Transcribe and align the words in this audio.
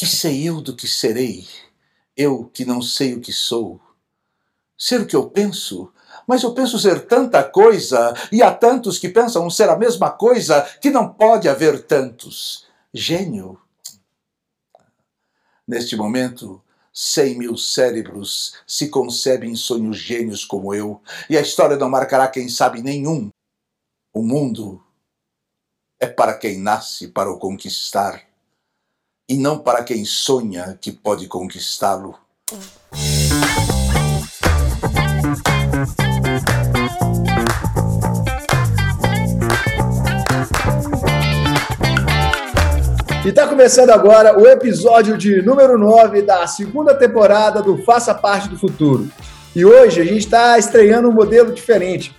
Que 0.00 0.06
sei 0.06 0.48
eu 0.48 0.62
do 0.62 0.74
que 0.74 0.88
serei? 0.88 1.46
Eu 2.16 2.46
que 2.46 2.64
não 2.64 2.80
sei 2.80 3.12
o 3.12 3.20
que 3.20 3.34
sou. 3.34 3.78
Ser 4.74 5.02
o 5.02 5.06
que 5.06 5.14
eu 5.14 5.28
penso? 5.28 5.92
Mas 6.26 6.42
eu 6.42 6.54
penso 6.54 6.78
ser 6.78 7.06
tanta 7.06 7.44
coisa, 7.44 8.14
e 8.32 8.42
há 8.42 8.50
tantos 8.50 8.98
que 8.98 9.10
pensam 9.10 9.50
ser 9.50 9.68
a 9.68 9.76
mesma 9.76 10.10
coisa, 10.10 10.62
que 10.80 10.88
não 10.88 11.12
pode 11.12 11.50
haver 11.50 11.82
tantos. 11.82 12.66
Gênio? 12.94 13.60
Neste 15.68 15.96
momento, 15.96 16.64
cem 16.90 17.36
mil 17.36 17.58
cérebros 17.58 18.54
se 18.66 18.88
concebem 18.88 19.50
em 19.50 19.54
sonhos 19.54 19.98
gênios 19.98 20.46
como 20.46 20.74
eu, 20.74 21.02
e 21.28 21.36
a 21.36 21.42
história 21.42 21.76
não 21.76 21.90
marcará 21.90 22.26
quem 22.26 22.48
sabe 22.48 22.80
nenhum. 22.80 23.28
O 24.14 24.22
mundo 24.22 24.82
é 26.00 26.06
para 26.06 26.32
quem 26.38 26.58
nasce 26.58 27.06
para 27.08 27.30
o 27.30 27.38
conquistar 27.38 28.29
e 29.30 29.36
não 29.36 29.56
para 29.56 29.84
quem 29.84 30.04
sonha 30.04 30.76
que 30.80 30.90
pode 30.90 31.28
conquistá-lo. 31.28 32.16
E 43.24 43.28
está 43.28 43.46
começando 43.46 43.90
agora 43.90 44.36
o 44.36 44.48
episódio 44.48 45.16
de 45.16 45.40
número 45.42 45.78
9 45.78 46.22
da 46.22 46.48
segunda 46.48 46.92
temporada 46.92 47.62
do 47.62 47.78
Faça 47.84 48.12
Parte 48.12 48.48
do 48.48 48.58
Futuro. 48.58 49.08
E 49.54 49.64
hoje 49.64 50.00
a 50.00 50.04
gente 50.04 50.24
está 50.24 50.58
estreando 50.58 51.08
um 51.08 51.12
modelo 51.12 51.52
diferente. 51.52 52.12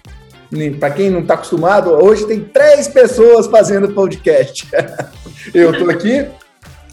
Para 0.79 0.91
quem 0.91 1.09
não 1.09 1.19
está 1.19 1.33
acostumado, 1.33 1.89
hoje 1.91 2.25
tem 2.25 2.39
três 2.39 2.87
pessoas 2.87 3.47
fazendo 3.47 3.93
podcast. 3.93 4.65
Eu 5.53 5.71
estou 5.71 5.89
aqui, 5.89 6.29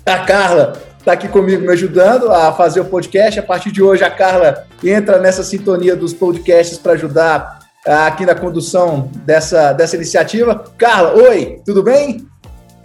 a 0.09 0.25
Carla 0.25 0.73
está 0.99 1.13
aqui 1.13 1.29
comigo 1.29 1.63
me 1.63 1.73
ajudando 1.73 2.31
a 2.33 2.53
fazer 2.53 2.81
o 2.81 2.85
podcast. 2.85 3.39
A 3.39 3.43
partir 3.43 3.71
de 3.71 3.83
hoje, 3.83 4.03
a 4.05 4.11
Carla 4.11 4.67
entra 4.83 5.19
nessa 5.19 5.43
sintonia 5.43 5.95
dos 5.95 6.13
podcasts 6.15 6.79
para 6.79 6.93
ajudar 6.93 7.59
aqui 7.87 8.25
na 8.25 8.35
condução 8.35 9.11
dessa, 9.25 9.73
dessa 9.73 9.97
iniciativa. 9.97 10.65
Carla, 10.77 11.15
oi, 11.15 11.61
tudo 11.65 11.83
bem? 11.83 12.27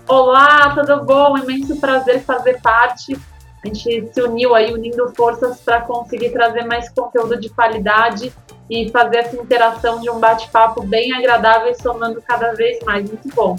Olá, 0.07 0.73
tudo 0.75 1.03
bom? 1.03 1.37
Imenso 1.37 1.77
prazer 1.77 2.21
fazer 2.23 2.61
parte. 2.61 3.17
A 3.63 3.67
gente 3.67 4.09
se 4.13 4.21
uniu 4.21 4.53
aí, 4.53 4.73
unindo 4.73 5.13
forças 5.15 5.61
para 5.61 5.81
conseguir 5.81 6.31
trazer 6.31 6.65
mais 6.65 6.89
conteúdo 6.89 7.39
de 7.39 7.49
qualidade 7.49 8.33
e 8.69 8.89
fazer 8.89 9.17
essa 9.17 9.35
interação 9.37 10.01
de 10.01 10.09
um 10.09 10.19
bate-papo 10.19 10.83
bem 10.83 11.13
agradável 11.13 11.71
e 11.71 11.81
somando 11.81 12.21
cada 12.21 12.53
vez 12.53 12.79
mais. 12.83 13.09
Muito 13.09 13.29
bom. 13.33 13.55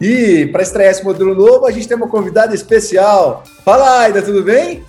E 0.00 0.46
para 0.46 0.62
estrear 0.62 0.90
esse 0.90 1.04
modelo 1.04 1.34
novo, 1.34 1.66
a 1.66 1.70
gente 1.70 1.86
tem 1.86 1.96
uma 1.96 2.08
convidada 2.08 2.54
especial. 2.54 3.44
Fala, 3.64 4.00
Aida, 4.00 4.22
tudo 4.22 4.42
bem? 4.42 4.84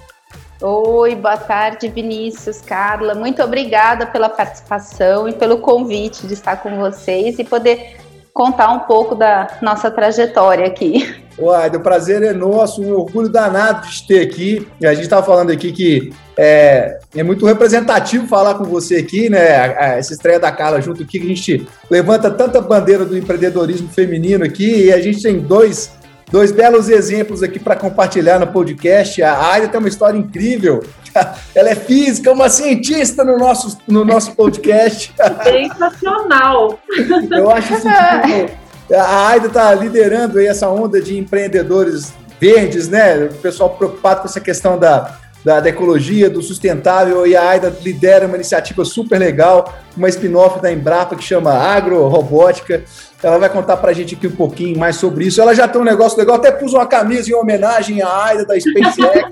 Oi, 0.62 1.16
boa 1.16 1.38
tarde, 1.38 1.90
Vinícius, 1.90 2.62
Carla. 2.62 3.14
Muito 3.14 3.44
obrigada 3.44 4.08
pela 4.08 4.30
participação 4.30 5.28
e 5.28 5.34
pelo 5.34 5.58
convite 5.58 6.26
de 6.26 6.34
estar 6.34 6.58
com 6.58 6.78
vocês 6.80 7.38
e 7.38 7.44
poder 7.44 7.98
contar 8.36 8.70
um 8.74 8.80
pouco 8.80 9.16
da 9.16 9.48
nossa 9.62 9.90
trajetória 9.90 10.68
aqui. 10.68 11.16
Uai, 11.40 11.70
o 11.70 11.80
prazer 11.80 12.22
é 12.22 12.34
nosso, 12.34 12.82
um 12.82 12.92
orgulho 12.92 13.30
danado 13.30 13.88
de 13.88 14.06
ter 14.06 14.22
aqui. 14.22 14.68
A 14.84 14.94
gente 14.94 15.04
estava 15.04 15.26
falando 15.26 15.52
aqui 15.52 15.72
que 15.72 16.14
é, 16.38 17.00
é, 17.16 17.24
muito 17.24 17.46
representativo 17.46 18.28
falar 18.28 18.56
com 18.56 18.66
você 18.66 18.98
aqui, 18.98 19.30
né? 19.30 19.98
Essa 19.98 20.12
estreia 20.12 20.38
da 20.38 20.52
Carla 20.52 20.82
junto 20.82 21.02
aqui, 21.02 21.18
que 21.18 21.26
a 21.26 21.30
gente 21.30 21.66
levanta 21.90 22.30
tanta 22.30 22.60
bandeira 22.60 23.06
do 23.06 23.18
empreendedorismo 23.18 23.88
feminino 23.88 24.44
aqui 24.44 24.88
e 24.88 24.92
a 24.92 25.02
gente 25.02 25.22
tem 25.22 25.40
dois, 25.40 25.92
dois 26.30 26.52
belos 26.52 26.90
exemplos 26.90 27.42
aqui 27.42 27.58
para 27.58 27.78
compartilhar 27.78 28.38
no 28.38 28.48
podcast. 28.48 29.24
A 29.24 29.54
Aida 29.54 29.70
tem 29.70 29.80
uma 29.80 29.90
história 29.90 30.18
incrível. 30.18 30.84
Ela 31.56 31.70
é 31.70 31.76
física, 31.76 32.32
uma 32.32 32.50
cientista 32.50 33.24
no 33.24 33.38
nosso, 33.38 33.78
no 33.88 34.04
nosso 34.04 34.34
podcast. 34.34 35.14
Sensacional! 35.44 36.80
Eu 37.32 37.50
acho 37.50 37.74
assim, 37.74 37.90
tipo, 37.90 38.94
a 38.94 39.28
Aida 39.28 39.48
está 39.48 39.74
liderando 39.74 40.40
aí 40.40 40.48
essa 40.48 40.70
onda 40.70 41.02
de 41.02 41.18
empreendedores 41.18 42.14
verdes, 42.40 42.88
né? 42.90 43.26
O 43.26 43.34
pessoal 43.36 43.70
preocupado 43.72 44.22
com 44.22 44.28
essa 44.28 44.40
questão 44.40 44.78
da, 44.78 45.18
da, 45.46 45.60
da, 45.60 45.70
ecologia, 45.70 46.28
do 46.28 46.42
sustentável, 46.42 47.26
e 47.28 47.36
a 47.36 47.50
AIDA 47.50 47.78
lidera 47.84 48.26
uma 48.26 48.36
iniciativa 48.36 48.84
super 48.84 49.20
legal, 49.20 49.72
uma 49.96 50.10
spin-off 50.10 50.60
da 50.60 50.72
Embrapa 50.72 51.16
que 51.16 51.24
chama 51.24 51.54
Agrorobótica. 51.54 52.84
Ela 53.22 53.38
vai 53.38 53.50
contar 53.50 53.78
para 53.78 53.92
a 53.92 53.94
gente 53.94 54.16
aqui 54.16 54.28
um 54.28 54.36
pouquinho 54.36 54.78
mais 54.78 54.96
sobre 54.96 55.26
isso. 55.26 55.40
Ela 55.40 55.54
já 55.54 55.68
tem 55.68 55.80
um 55.80 55.86
negócio 55.86 56.18
legal, 56.18 56.36
até 56.36 56.52
pus 56.52 56.74
uma 56.74 56.86
camisa 56.86 57.30
em 57.30 57.34
homenagem 57.34 58.02
à 58.02 58.26
AIDA 58.26 58.46
da 58.46 58.60
SpaceX. 58.60 58.96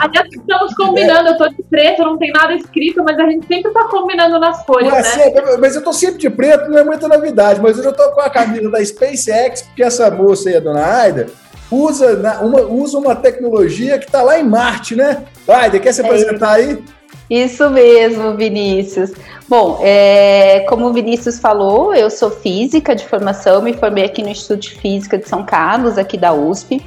Aliás, 0.00 0.28
estamos 0.30 0.74
combinando, 0.74 1.28
é. 1.28 1.32
eu 1.32 1.38
tô 1.38 1.48
de 1.48 1.62
preto, 1.62 2.02
não 2.02 2.18
tem 2.18 2.30
nada 2.30 2.54
escrito, 2.54 3.02
mas 3.02 3.18
a 3.18 3.24
gente 3.24 3.46
sempre 3.46 3.72
tá 3.72 3.84
combinando 3.88 4.38
nas 4.38 4.64
folhas, 4.64 4.92
é 4.92 4.96
né? 4.96 5.02
Sempre, 5.02 5.56
mas 5.56 5.74
eu 5.74 5.82
tô 5.82 5.92
sempre 5.94 6.18
de 6.18 6.28
preto, 6.28 6.70
não 6.70 6.78
é 6.78 6.84
muita 6.84 7.08
novidade, 7.08 7.60
mas 7.60 7.78
eu 7.78 7.84
já 7.84 7.92
tô 7.92 8.10
com 8.12 8.20
a 8.20 8.28
camisa 8.28 8.70
da 8.70 8.84
SpaceX, 8.84 9.62
porque 9.62 9.82
essa 9.82 10.10
moça 10.10 10.50
aí, 10.50 10.56
a 10.56 10.60
dona 10.60 10.84
AIDA, 10.84 11.26
usa 11.70 12.40
uma, 12.42 12.60
usa 12.62 12.98
uma 12.98 13.14
tecnologia 13.14 13.98
que 13.98 14.06
está 14.06 14.22
lá 14.22 14.38
em 14.38 14.44
Marte, 14.44 14.94
né? 14.94 15.24
Aida, 15.48 15.78
quer 15.78 15.92
se 15.92 16.02
é 16.02 16.04
apresentar 16.04 16.52
aí? 16.52 16.82
Isso 17.28 17.68
mesmo, 17.70 18.36
Vinícius. 18.36 19.12
Bom, 19.48 19.80
é, 19.82 20.60
como 20.68 20.86
o 20.86 20.92
Vinícius 20.92 21.38
falou, 21.38 21.94
eu 21.94 22.08
sou 22.08 22.30
física 22.30 22.94
de 22.94 23.06
formação, 23.06 23.62
me 23.62 23.72
formei 23.72 24.04
aqui 24.04 24.22
no 24.22 24.28
Instituto 24.28 24.62
de 24.62 24.80
Física 24.80 25.18
de 25.18 25.28
São 25.28 25.44
Carlos, 25.44 25.98
aqui 25.98 26.16
da 26.16 26.32
USP. 26.32 26.80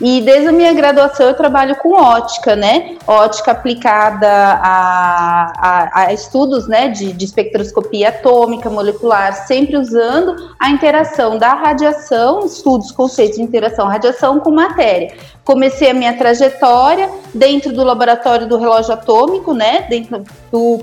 E 0.00 0.20
desde 0.20 0.48
a 0.48 0.52
minha 0.52 0.72
graduação 0.72 1.28
eu 1.28 1.34
trabalho 1.34 1.76
com 1.76 1.92
ótica, 1.94 2.56
né? 2.56 2.96
Ótica 3.06 3.52
aplicada 3.52 4.28
a, 4.28 5.52
a, 5.56 6.00
a 6.00 6.12
estudos 6.12 6.66
né, 6.66 6.88
de, 6.88 7.12
de, 7.12 7.24
espectroscopia 7.24 8.08
atômica, 8.08 8.70
molecular, 8.70 9.46
sempre 9.46 9.76
usando 9.76 10.50
a 10.58 10.70
interação 10.70 11.38
da 11.38 11.54
radiação, 11.54 12.46
estudos, 12.46 12.90
conceitos 12.90 13.36
de 13.36 13.42
interação 13.42 13.86
radiação 13.86 14.40
com 14.40 14.50
matéria. 14.50 15.14
Comecei 15.44 15.90
a 15.90 15.94
minha 15.94 16.16
trajetória 16.16 17.10
dentro 17.34 17.72
do 17.72 17.82
laboratório 17.82 18.48
do 18.48 18.56
relógio 18.56 18.92
atômico, 18.92 19.52
né? 19.52 19.86
Dentro 19.88 20.24
do, 20.50 20.80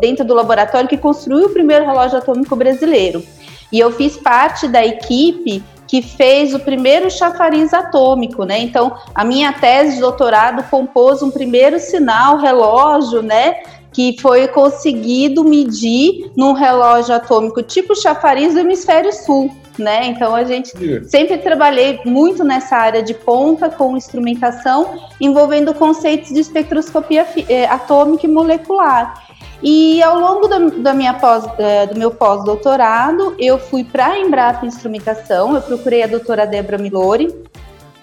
dentro 0.00 0.24
do 0.24 0.34
laboratório 0.34 0.88
que 0.88 0.96
construiu 0.96 1.46
o 1.46 1.50
primeiro 1.50 1.84
relógio 1.84 2.18
atômico 2.18 2.56
brasileiro. 2.56 3.22
E 3.70 3.78
eu 3.78 3.90
fiz 3.90 4.16
parte 4.16 4.68
da 4.68 4.84
equipe 4.84 5.62
que 5.92 6.00
fez 6.00 6.54
o 6.54 6.58
primeiro 6.58 7.10
chafariz 7.10 7.74
atômico, 7.74 8.46
né? 8.46 8.58
Então, 8.60 8.96
a 9.14 9.22
minha 9.26 9.52
tese 9.52 9.96
de 9.96 10.00
doutorado 10.00 10.62
compôs 10.70 11.20
um 11.22 11.30
primeiro 11.30 11.78
sinal, 11.78 12.38
relógio, 12.38 13.20
né? 13.20 13.56
Que 13.92 14.16
foi 14.18 14.48
conseguido 14.48 15.44
medir 15.44 16.32
num 16.34 16.54
relógio 16.54 17.14
atômico 17.14 17.62
tipo 17.62 17.94
chafariz 17.94 18.54
do 18.54 18.60
hemisfério 18.60 19.12
sul. 19.12 19.54
Né? 19.78 20.06
Então 20.06 20.34
a 20.34 20.44
gente 20.44 20.70
sempre 21.08 21.38
trabalhei 21.38 21.98
muito 22.04 22.44
nessa 22.44 22.76
área 22.76 23.02
de 23.02 23.14
ponta 23.14 23.70
com 23.70 23.96
instrumentação 23.96 25.00
envolvendo 25.18 25.72
conceitos 25.72 26.28
de 26.28 26.40
espectroscopia 26.40 27.26
eh, 27.48 27.64
atômica 27.64 28.26
e 28.26 28.30
molecular. 28.30 29.31
E 29.62 30.02
ao 30.02 30.18
longo 30.18 30.48
da, 30.48 30.58
da 30.58 30.94
minha 30.94 31.14
pós, 31.14 31.44
é, 31.58 31.86
do 31.86 31.96
meu 31.96 32.10
pós-doutorado, 32.10 33.34
eu 33.38 33.58
fui 33.58 33.84
para 33.84 34.08
a 34.08 34.18
Embrapa 34.18 34.66
Instrumentação, 34.66 35.54
eu 35.54 35.62
procurei 35.62 36.02
a 36.02 36.06
doutora 36.06 36.46
Débora 36.46 36.78
Milori, 36.78 37.32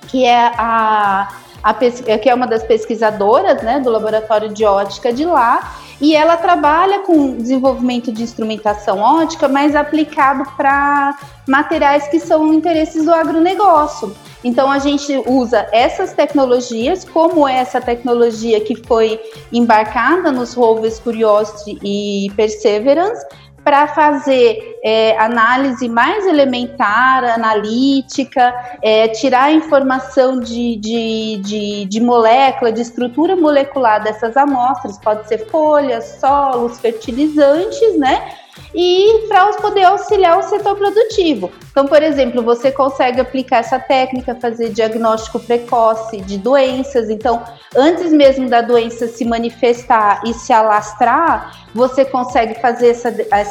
que 0.07 0.25
é 0.25 0.51
a, 0.57 1.27
a 1.61 1.73
que 1.73 2.29
é 2.29 2.33
uma 2.33 2.47
das 2.47 2.63
pesquisadoras 2.63 3.61
né, 3.61 3.79
do 3.79 3.89
laboratório 3.89 4.49
de 4.49 4.63
ótica 4.63 5.11
de 5.11 5.25
lá, 5.25 5.75
e 6.01 6.15
ela 6.15 6.37
trabalha 6.37 6.99
com 6.99 7.35
desenvolvimento 7.35 8.11
de 8.11 8.23
instrumentação 8.23 8.99
ótica, 8.99 9.47
mas 9.47 9.75
aplicado 9.75 10.43
para 10.55 11.17
materiais 11.47 12.07
que 12.07 12.19
são 12.19 12.53
interesses 12.53 13.05
do 13.05 13.13
agronegócio. 13.13 14.15
Então 14.43 14.71
a 14.71 14.79
gente 14.79 15.21
usa 15.27 15.67
essas 15.71 16.13
tecnologias, 16.13 17.03
como 17.03 17.47
essa 17.47 17.81
tecnologia 17.81 18.61
que 18.61 18.75
foi 18.75 19.19
embarcada 19.51 20.31
nos 20.31 20.53
rovers 20.53 20.99
Curiosity 20.99 21.77
e 21.83 22.31
Perseverance, 22.35 23.25
para 23.69 23.87
fazer 23.89 24.79
é, 24.83 25.15
análise 25.19 25.87
mais 25.87 26.25
elementar, 26.25 27.23
analítica, 27.23 28.51
é, 28.81 29.07
tirar 29.09 29.53
informação 29.53 30.39
de, 30.39 30.75
de, 30.77 31.37
de, 31.37 31.85
de 31.85 32.01
molécula, 32.01 32.71
de 32.71 32.81
estrutura 32.81 33.35
molecular 33.35 34.03
dessas 34.03 34.35
amostras, 34.35 34.97
pode 34.97 35.27
ser 35.27 35.45
folhas, 35.51 36.17
solos, 36.19 36.79
fertilizantes, 36.79 37.95
né? 37.99 38.31
E 38.73 39.25
para 39.27 39.53
poder 39.53 39.83
auxiliar 39.83 40.37
o 40.37 40.43
setor 40.43 40.75
produtivo. 40.75 41.51
Então, 41.71 41.87
por 41.87 42.01
exemplo, 42.01 42.43
você 42.43 42.71
consegue 42.71 43.21
aplicar 43.21 43.57
essa 43.57 43.79
técnica, 43.79 44.35
fazer 44.35 44.69
diagnóstico 44.69 45.39
precoce 45.39 46.21
de 46.21 46.37
doenças. 46.37 47.09
Então, 47.09 47.41
antes 47.75 48.11
mesmo 48.11 48.49
da 48.49 48.61
doença 48.61 49.07
se 49.07 49.25
manifestar 49.25 50.21
e 50.25 50.33
se 50.33 50.51
alastrar, 50.51 51.69
você 51.73 52.03
consegue 52.03 52.59
fazer 52.59 52.89
essa, 52.89 53.09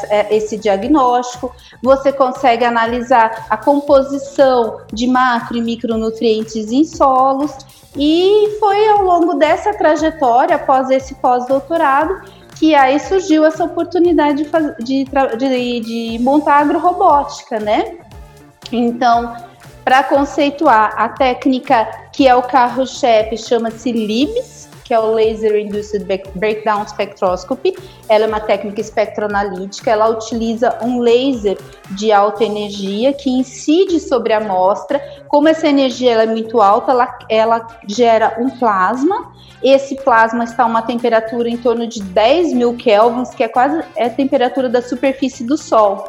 é, 0.09 0.35
esse 0.35 0.57
diagnóstico, 0.57 1.53
você 1.81 2.11
consegue 2.11 2.63
analisar 2.65 3.47
a 3.49 3.57
composição 3.57 4.81
de 4.93 5.07
macro 5.07 5.57
e 5.57 5.61
micronutrientes 5.61 6.71
em 6.71 6.83
solos. 6.83 7.51
E 7.95 8.57
foi 8.59 8.87
ao 8.89 9.01
longo 9.01 9.33
dessa 9.33 9.73
trajetória, 9.73 10.55
após 10.55 10.89
esse 10.91 11.15
pós-doutorado, 11.15 12.21
que 12.59 12.75
aí 12.75 12.99
surgiu 12.99 13.45
essa 13.45 13.63
oportunidade 13.63 14.43
de, 14.83 15.05
de, 15.05 15.37
de, 15.37 15.79
de 15.79 16.19
montar 16.19 16.57
agrorobótica, 16.57 17.57
né? 17.57 17.97
Então, 18.69 19.33
para 19.85 20.03
conceituar 20.03 20.93
a 20.97 21.07
técnica 21.07 21.87
que 22.11 22.27
é 22.27 22.35
o 22.35 22.43
carro-chefe, 22.43 23.37
chama-se 23.37 23.93
LIBS, 23.93 24.58
que 24.89 24.93
é 24.95 24.99
o 24.99 25.13
Laser 25.13 25.55
Induced 25.55 26.03
Breakdown 26.33 26.83
Spectroscopy. 26.87 27.75
Ela 28.09 28.25
é 28.25 28.27
uma 28.27 28.39
técnica 28.39 28.81
espectroanalítica, 28.81 29.91
ela 29.91 30.09
utiliza 30.09 30.75
um 30.81 30.99
laser 30.99 31.59
de 31.91 32.11
alta 32.11 32.43
energia 32.43 33.13
que 33.13 33.29
incide 33.29 33.99
sobre 33.99 34.33
a 34.33 34.39
amostra. 34.39 34.99
Como 35.27 35.47
essa 35.47 35.67
energia 35.67 36.13
é 36.13 36.25
muito 36.25 36.59
alta, 36.59 36.91
ela, 36.91 37.19
ela 37.29 37.67
gera 37.87 38.35
um 38.39 38.49
plasma 38.49 39.31
esse 39.61 39.95
plasma 39.97 40.45
está 40.45 40.63
a 40.63 40.65
uma 40.65 40.81
temperatura 40.81 41.49
em 41.49 41.57
torno 41.57 41.85
de 41.85 42.01
10 42.01 42.53
mil 42.53 42.77
kelvins, 42.77 43.31
que 43.31 43.43
é 43.43 43.47
quase 43.49 43.83
é 43.93 44.05
a 44.05 44.09
temperatura 44.09 44.69
da 44.69 44.81
superfície 44.81 45.43
do 45.43 45.57
Sol. 45.57 46.07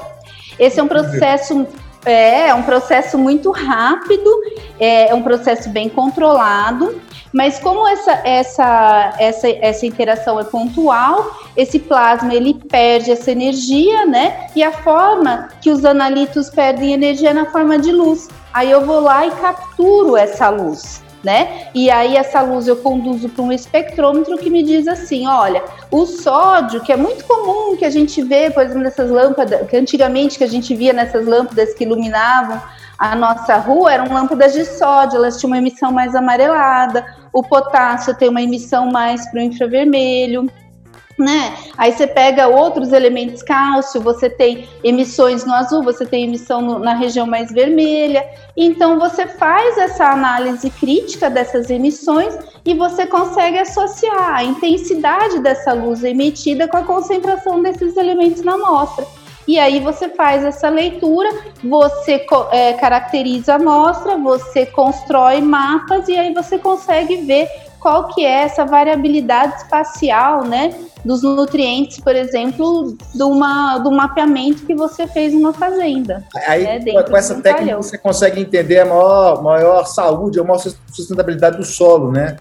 Esse 0.56 0.78
é 0.78 0.82
um 0.82 0.86
processo 0.86 1.66
é, 2.05 2.49
é 2.49 2.55
um 2.55 2.62
processo 2.62 3.19
muito 3.19 3.50
rápido, 3.50 4.31
é, 4.79 5.08
é 5.08 5.14
um 5.14 5.23
processo 5.23 5.69
bem 5.69 5.88
controlado, 5.88 7.00
mas 7.32 7.58
como 7.61 7.87
essa, 7.87 8.12
essa, 8.25 9.14
essa, 9.19 9.49
essa 9.49 9.87
interação 9.87 10.41
é 10.41 10.44
pontual, 10.44 11.38
esse 11.56 11.79
plasma 11.79 12.35
ele 12.35 12.55
perde 12.55 13.12
essa 13.12 13.31
energia, 13.31 14.05
né? 14.06 14.49
E 14.56 14.62
a 14.62 14.73
forma 14.73 15.49
que 15.61 15.70
os 15.70 15.85
analitos 15.85 16.50
perdem 16.50 16.93
energia 16.93 17.31
é 17.31 17.35
na 17.35 17.47
forma 17.47 17.79
de 17.79 17.93
luz. 17.93 18.29
Aí 18.52 18.70
eu 18.70 18.85
vou 18.85 19.00
lá 19.00 19.26
e 19.26 19.31
capturo 19.31 20.17
essa 20.17 20.49
luz 20.49 21.02
né? 21.22 21.69
E 21.75 21.90
aí 21.90 22.17
essa 22.17 22.40
luz 22.40 22.67
eu 22.67 22.76
conduzo 22.76 23.28
para 23.28 23.43
um 23.43 23.52
espectrômetro 23.52 24.38
que 24.38 24.50
me 24.50 24.62
diz 24.62 24.88
assim, 24.88 25.26
olha, 25.26 25.62
o 25.90 26.06
sódio, 26.06 26.81
que 26.81 26.93
é 26.93 26.96
muito 26.96 27.25
comum 27.25 27.76
que 27.76 27.84
a 27.84 27.90
gente 27.90 28.22
vê, 28.22 28.50
por 28.50 28.62
exemplo, 28.62 28.82
nessas 28.82 29.11
lâmpadas, 29.11 29.69
que 29.69 29.76
antigamente 29.76 30.38
que 30.38 30.44
a 30.44 30.49
gente 30.49 30.75
via 30.75 30.93
nessas 30.93 31.26
lâmpadas 31.26 31.75
que 31.75 31.84
iluminavam 31.84 32.61
a 32.99 33.14
nossa 33.14 33.56
rua, 33.56 33.93
eram 33.93 34.12
lâmpadas 34.12 34.52
de 34.52 34.64
sódio, 34.64 35.17
elas 35.17 35.38
tinham 35.38 35.52
uma 35.52 35.58
emissão 35.58 35.90
mais 35.90 36.14
amarelada, 36.14 37.05
o 37.32 37.43
potássio 37.43 38.14
tem 38.14 38.28
uma 38.28 38.43
emissão 38.43 38.90
mais 38.90 39.26
para 39.31 39.40
o 39.40 39.43
infravermelho 39.43 40.50
né? 41.20 41.55
Aí 41.76 41.93
você 41.93 42.06
pega 42.06 42.49
outros 42.49 42.93
elementos 42.93 43.43
cálcio, 43.43 44.00
você 44.00 44.28
tem 44.28 44.69
emissões 44.82 45.44
no 45.44 45.55
azul, 45.55 45.82
você 45.82 46.05
tem 46.06 46.25
emissão 46.25 46.61
no, 46.61 46.78
na 46.78 46.94
região 46.94 47.26
mais 47.26 47.52
vermelha. 47.52 48.26
Então 48.56 48.99
você 48.99 49.26
faz 49.26 49.78
essa 49.78 50.06
análise 50.06 50.69
crítica 50.70 51.31
dessas 51.31 51.70
emissões 51.70 52.37
e 52.64 52.75
você 52.75 53.06
consegue 53.06 53.58
associar 53.58 54.34
a 54.37 54.44
intensidade 54.44 55.38
dessa 55.40 55.72
luz 55.72 56.02
emitida 56.02 56.67
com 56.67 56.78
a 56.78 56.82
concentração 56.82 57.62
desses 57.62 57.96
elementos 57.96 58.43
na 58.43 58.55
amostra. 58.55 59.06
E 59.46 59.58
aí 59.58 59.81
você 59.81 60.08
faz 60.08 60.44
essa 60.44 60.69
leitura, 60.69 61.28
você 61.64 62.25
é, 62.52 62.75
caracteriza 62.75 63.55
a 63.55 63.56
amostra, 63.56 64.16
você 64.16 64.66
constrói 64.66 65.40
mapas 65.40 66.06
e 66.08 66.16
aí 66.16 66.32
você 66.32 66.58
consegue 66.58 67.16
ver 67.19 67.49
qual 67.81 68.08
que 68.08 68.25
é 68.25 68.43
essa 68.43 68.64
variabilidade 68.64 69.56
espacial, 69.56 70.44
né, 70.44 70.73
dos 71.05 71.23
nutrientes, 71.23 72.00
por 72.00 72.14
exemplo, 72.14 72.97
de 73.14 73.23
uma, 73.23 73.79
do 73.79 73.91
mapeamento 73.91 74.64
que 74.67 74.75
você 74.75 75.06
fez 75.06 75.32
numa 75.32 75.52
fazenda. 75.52 76.25
Aí, 76.47 76.64
né, 76.64 77.02
com 77.02 77.17
essa 77.17 77.35
técnica, 77.35 77.58
palhão. 77.58 77.82
você 77.82 77.99
consegue 77.99 78.41
entender 78.41 78.81
a 78.81 78.85
maior, 78.85 79.43
maior 79.43 79.85
saúde, 79.85 80.38
a 80.41 80.44
maior 80.44 80.61
sustentabilidade 80.93 81.56
do 81.56 81.64
solo, 81.64 82.12
né? 82.12 82.37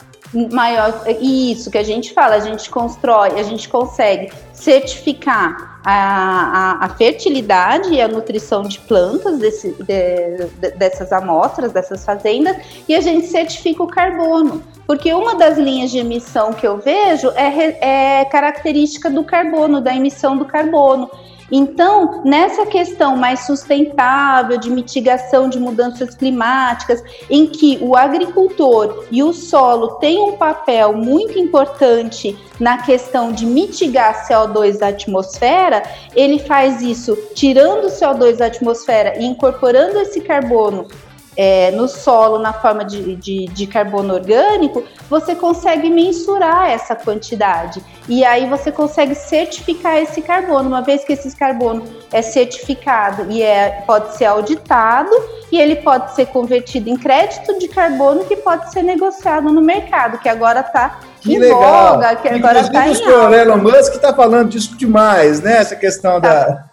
Maior, 0.52 1.04
isso 1.20 1.72
que 1.72 1.78
a 1.78 1.84
gente 1.84 2.14
fala, 2.14 2.36
a 2.36 2.40
gente 2.40 2.70
constrói, 2.70 3.40
a 3.40 3.44
gente 3.44 3.68
consegue 3.68 4.32
certificar 4.54 5.79
a, 5.90 6.82
a, 6.82 6.86
a 6.86 6.90
fertilidade 6.90 7.94
e 7.94 8.02
a 8.02 8.08
nutrição 8.08 8.64
de 8.64 8.80
plantas 8.80 9.40
desse, 9.40 9.72
de, 9.84 10.46
de, 10.60 10.72
dessas 10.72 11.12
amostras, 11.12 11.72
dessas 11.72 12.06
fazendas, 12.06 12.58
e 12.88 12.96
a 12.96 13.02
gente 13.02 13.28
certifica 13.28 13.84
o 13.84 13.88
carbono. 13.88 14.64
Porque 14.86 15.14
uma 15.14 15.36
das 15.36 15.58
linhas 15.58 15.92
de 15.92 16.00
emissão 16.00 16.54
que 16.54 16.66
eu 16.66 16.78
vejo 16.78 17.30
é, 17.32 18.20
é 18.22 18.26
característica 18.26 19.10
do 19.10 19.24
carbono, 19.24 19.82
da 19.82 19.96
emissão 19.96 20.38
do 20.38 20.46
carbono. 20.46 21.10
Então, 21.52 22.22
nessa 22.24 22.66
questão 22.66 23.16
mais 23.16 23.46
sustentável 23.46 24.58
de 24.58 24.70
mitigação 24.70 25.50
de 25.50 25.60
mudanças 25.60 26.14
climáticas, 26.16 27.04
em 27.30 27.48
que 27.48 27.78
o 27.82 27.96
agricultor 27.96 29.06
e 29.12 29.24
o 29.24 29.34
solo 29.34 29.96
têm 29.96 30.20
um 30.20 30.38
papel 30.38 30.94
muito 30.94 31.40
importante 31.40 32.38
na 32.60 32.78
questão 32.80 33.32
de 33.32 33.46
mitigar 33.46 34.28
CO2 34.28 34.78
da 34.78 34.90
atmosfera, 34.90 35.84
ele 36.16 36.40
faz 36.40 36.82
isso 36.82 37.18
tirando 37.34 37.86
o 37.86 37.92
CO2 37.92 38.38
da 38.38 38.46
atmosfera 38.46 39.18
e 39.18 39.26
incorporando 39.26 40.00
esse 40.00 40.22
carbono 40.22 40.88
é, 41.38 41.72
no 41.72 41.88
solo 41.88 42.40
na 42.40 42.54
forma 42.54 42.84
de, 42.84 43.16
de, 43.16 43.46
de, 43.48 43.68
carbono 43.68 44.14
orgânico, 44.14 44.84
você 45.10 45.36
consegue 45.36 45.90
mensurar 45.90 46.70
essa 46.70 46.96
quantidade. 46.96 47.82
E 48.08 48.26
aí 48.26 48.50
você 48.50 48.72
consegue 48.72 49.16
certificar 49.16 49.98
esse 49.98 50.22
carbono. 50.22 50.68
Uma 50.68 50.82
vez 50.82 51.04
que 51.04 51.14
esse 51.14 51.36
carbono 51.36 51.84
é 52.12 52.22
certificado 52.22 53.32
e 53.32 53.42
é, 53.42 53.84
pode 53.86 54.16
ser 54.16 54.26
auditado, 54.26 55.12
e 55.52 55.60
ele 55.60 55.78
pode 55.78 56.14
ser 56.14 56.28
convertido 56.28 56.90
em 56.90 56.98
crédito 56.98 57.58
de 57.58 57.68
carbono 57.68 58.26
que 58.26 58.36
pode 58.36 58.72
ser 58.72 58.84
negociado 58.84 59.52
no 59.52 59.62
mercado, 59.62 60.20
que 60.20 60.30
agora 60.30 60.60
está 60.60 61.00
que 61.22 61.38
legal. 61.38 61.94
voga, 61.94 62.16
que 62.16 62.28
agora 62.28 62.60
está 62.60 62.88
em 62.88 62.94
o 62.94 63.34
Elon 63.34 63.58
Musk 63.58 63.96
está 63.96 64.14
falando 64.14 64.50
disso 64.50 64.78
demais, 64.78 65.42
né? 65.42 65.58
Essa 65.58 65.76
questão 65.76 66.20
tá. 66.20 66.30
da... 66.30 66.64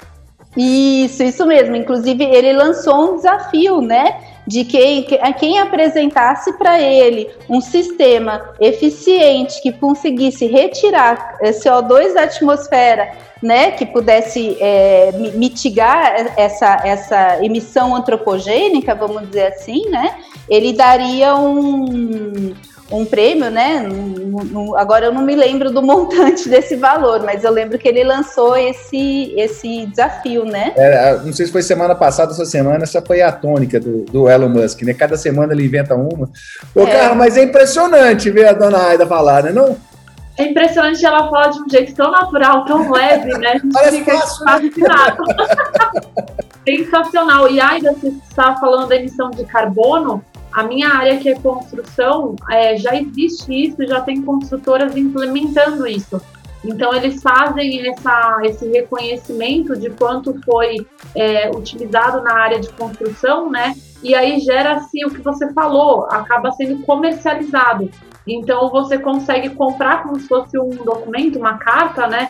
Isso, 0.57 1.23
isso 1.23 1.45
mesmo. 1.47 1.77
Inclusive, 1.77 2.25
ele 2.25 2.53
lançou 2.53 3.13
um 3.13 3.17
desafio, 3.17 3.81
né? 3.81 4.17
De 4.47 4.65
quem, 4.65 5.07
quem 5.39 5.59
apresentasse 5.59 6.53
para 6.57 6.81
ele 6.81 7.29
um 7.49 7.61
sistema 7.61 8.55
eficiente 8.61 9.61
que 9.61 9.73
conseguisse 9.73 10.47
retirar 10.47 11.37
eh, 11.41 11.51
CO2 11.51 12.15
da 12.15 12.23
atmosfera, 12.23 13.11
né, 13.43 13.73
que 13.73 13.85
pudesse 13.85 14.57
é, 14.61 15.13
mitigar 15.35 16.33
essa, 16.37 16.81
essa 16.85 17.45
emissão 17.45 17.95
antropogênica, 17.95 18.95
vamos 18.95 19.27
dizer 19.29 19.49
assim, 19.49 19.89
né, 19.91 20.17
ele 20.49 20.73
daria 20.73 21.37
um, 21.37 22.55
um 22.91 23.05
prêmio, 23.05 23.51
né? 23.51 23.81
No, 23.81 24.45
no, 24.45 24.77
agora 24.77 25.07
eu 25.07 25.13
não 25.13 25.23
me 25.23 25.35
lembro 25.35 25.71
do 25.71 25.83
montante 25.83 26.49
desse 26.49 26.77
valor, 26.77 27.23
mas 27.23 27.43
eu 27.43 27.51
lembro 27.51 27.79
que 27.79 27.89
ele 27.89 28.05
lançou 28.05 28.57
esse, 28.57 29.35
esse 29.37 29.87
desafio, 29.87 30.45
né? 30.45 30.73
É, 30.77 31.19
não 31.19 31.33
sei 31.33 31.47
se 31.47 31.53
foi 31.53 31.63
semana 31.63 31.95
passada, 31.95 32.33
essa 32.33 32.45
semana, 32.45 32.85
essa 32.85 33.03
foi 33.03 33.23
a 33.23 33.33
tônica 33.33 33.81
do, 33.81 34.05
do 34.05 34.29
Elon 34.29 34.49
Musk, 34.49 34.83
né? 34.83 34.95
Cada 34.95 35.17
semana 35.17 35.53
ele 35.53 35.65
inventa 35.65 35.95
uma. 35.95 36.31
Ô, 36.75 36.83
é. 36.83 36.87
cara, 36.87 37.15
mas 37.15 37.37
é 37.37 37.43
impressionante 37.43 38.31
ver 38.31 38.47
a 38.47 38.53
dona 38.53 38.89
Aida 38.89 39.07
falar, 39.07 39.43
né? 39.43 39.53
Não? 39.53 39.77
É 40.39 40.45
impressionante 40.45 41.05
ela 41.05 41.31
falar 41.31 41.49
de 41.49 41.61
um 41.61 41.69
jeito 41.69 41.95
tão 41.95 42.11
natural, 42.11 42.65
tão 42.67 42.91
leve, 42.91 43.33
né? 43.39 43.53
A 43.53 43.59
gente 43.59 43.73
Parece 43.73 43.99
fica 43.99 44.19
fácil, 44.19 44.45
fascinado. 44.45 45.25
Sensacional. 46.69 47.51
E 47.51 47.61
Aida, 47.61 47.93
você 47.93 48.09
estava 48.29 48.61
falando 48.61 48.89
da 48.89 48.97
emissão 48.97 49.31
de 49.31 49.45
carbono, 49.45 50.23
a 50.57 50.63
minha 50.63 50.89
área, 50.89 51.19
que 51.19 51.29
é 51.29 51.35
construção, 51.35 52.35
é, 52.51 52.79
já 52.79 52.97
existe 52.97 53.53
isso, 53.53 53.87
já 53.87 54.01
tem 54.01 54.23
construtoras 54.23 54.97
implementando 54.97 55.87
isso. 55.87 56.19
Então, 56.65 56.95
eles 56.95 57.21
fazem 57.23 57.87
essa, 57.91 58.39
esse 58.43 58.67
reconhecimento 58.71 59.77
de 59.77 59.91
quanto 59.91 60.35
foi 60.47 60.87
é, 61.15 61.51
utilizado 61.51 62.23
na 62.23 62.33
área 62.33 62.59
de 62.59 62.71
construção, 62.71 63.51
né? 63.51 63.75
E 64.03 64.15
aí 64.15 64.41
gera-se 64.41 65.05
o 65.05 65.11
que 65.11 65.21
você 65.21 65.53
falou, 65.53 66.07
acaba 66.11 66.51
sendo 66.53 66.83
comercializado. 66.87 67.91
Então, 68.27 68.71
você 68.71 68.97
consegue 68.99 69.51
comprar 69.51 70.05
como 70.05 70.19
se 70.19 70.27
fosse 70.27 70.59
um 70.59 70.71
documento, 70.71 71.39
uma 71.39 71.59
carta, 71.59 72.07
né? 72.07 72.29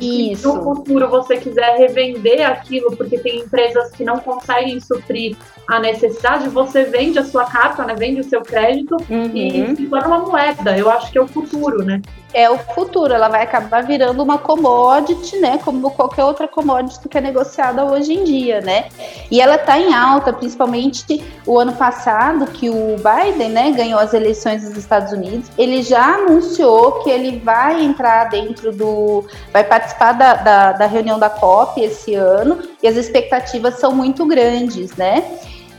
Isso. 0.00 0.42
Se 0.42 0.56
no 0.56 0.62
futuro 0.62 1.08
você 1.08 1.36
quiser 1.36 1.76
revender 1.76 2.46
aquilo, 2.46 2.96
porque 2.96 3.18
tem 3.18 3.40
empresas 3.40 3.90
que 3.92 4.04
não 4.04 4.18
conseguem 4.18 4.80
suprir 4.80 5.36
a 5.66 5.78
necessidade, 5.80 6.48
você 6.48 6.84
vende 6.84 7.18
a 7.18 7.24
sua 7.24 7.44
carta, 7.44 7.84
né? 7.84 7.94
Vende 7.94 8.20
o 8.20 8.24
seu 8.24 8.40
crédito 8.42 8.96
uhum. 9.10 9.30
e 9.34 9.76
se 9.76 9.86
torna 9.86 10.08
uma 10.08 10.20
moeda. 10.20 10.76
Eu 10.78 10.90
acho 10.90 11.10
que 11.12 11.18
é 11.18 11.20
o 11.20 11.28
futuro, 11.28 11.84
né? 11.84 12.00
É 12.34 12.50
o 12.50 12.58
futuro, 12.58 13.14
ela 13.14 13.28
vai 13.28 13.42
acabar 13.42 13.82
virando 13.82 14.22
uma 14.22 14.36
commodity, 14.38 15.38
né? 15.38 15.58
Como 15.64 15.90
qualquer 15.90 16.24
outra 16.24 16.46
commodity 16.46 17.08
que 17.08 17.16
é 17.16 17.20
negociada 17.20 17.84
hoje 17.86 18.12
em 18.12 18.24
dia, 18.24 18.60
né? 18.60 18.88
E 19.30 19.40
ela 19.40 19.54
está 19.54 19.78
em 19.78 19.94
alta, 19.94 20.32
principalmente 20.32 21.24
o 21.46 21.58
ano 21.58 21.72
passado, 21.72 22.46
que 22.46 22.68
o 22.68 22.96
Biden, 22.96 23.48
né, 23.48 23.70
ganhou 23.70 23.98
as 23.98 24.12
eleições 24.12 24.62
dos 24.62 24.76
Estados 24.76 25.12
Unidos. 25.12 25.50
Ele 25.56 25.82
já 25.82 26.16
anunciou 26.16 27.02
que 27.02 27.10
ele 27.10 27.38
vai 27.38 27.82
entrar 27.82 28.24
dentro 28.24 28.72
do. 28.72 29.24
vai 29.52 29.64
participar 29.64 30.12
da, 30.12 30.34
da, 30.34 30.72
da 30.72 30.86
reunião 30.86 31.18
da 31.18 31.30
COP 31.30 31.80
esse 31.80 32.14
ano, 32.14 32.58
e 32.82 32.86
as 32.86 32.96
expectativas 32.96 33.78
são 33.78 33.92
muito 33.92 34.26
grandes, 34.26 34.94
né? 34.96 35.24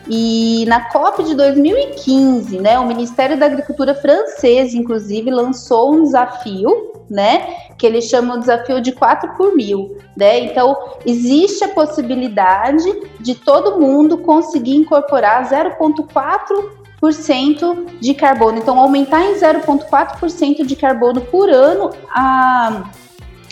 E 0.09 0.65
na 0.67 0.89
COP 0.89 1.23
de 1.23 1.33
2015, 1.35 2.59
né, 2.59 2.77
o 2.79 2.87
Ministério 2.87 3.37
da 3.37 3.45
Agricultura 3.45 3.93
francês, 3.93 4.73
inclusive, 4.73 5.29
lançou 5.29 5.93
um 5.93 6.01
desafio, 6.01 6.91
né, 7.07 7.55
que 7.77 7.85
ele 7.85 8.01
chama 8.01 8.33
o 8.33 8.39
desafio 8.39 8.81
de 8.81 8.91
4 8.91 9.37
por 9.37 9.55
mil, 9.55 9.95
né? 10.17 10.39
Então, 10.39 10.75
existe 11.05 11.63
a 11.63 11.69
possibilidade 11.69 12.91
de 13.19 13.35
todo 13.35 13.79
mundo 13.79 14.17
conseguir 14.17 14.75
incorporar 14.75 15.47
0,4% 15.47 17.85
de 17.99 18.15
carbono. 18.15 18.57
Então, 18.57 18.79
aumentar 18.79 19.21
em 19.21 19.35
0,4% 19.35 20.65
de 20.65 20.75
carbono 20.75 21.21
por 21.21 21.49
ano 21.49 21.91
a, 22.11 22.85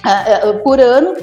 a, 0.03 0.49
a, 0.49 0.53
por 0.55 0.79
ano 0.79 1.13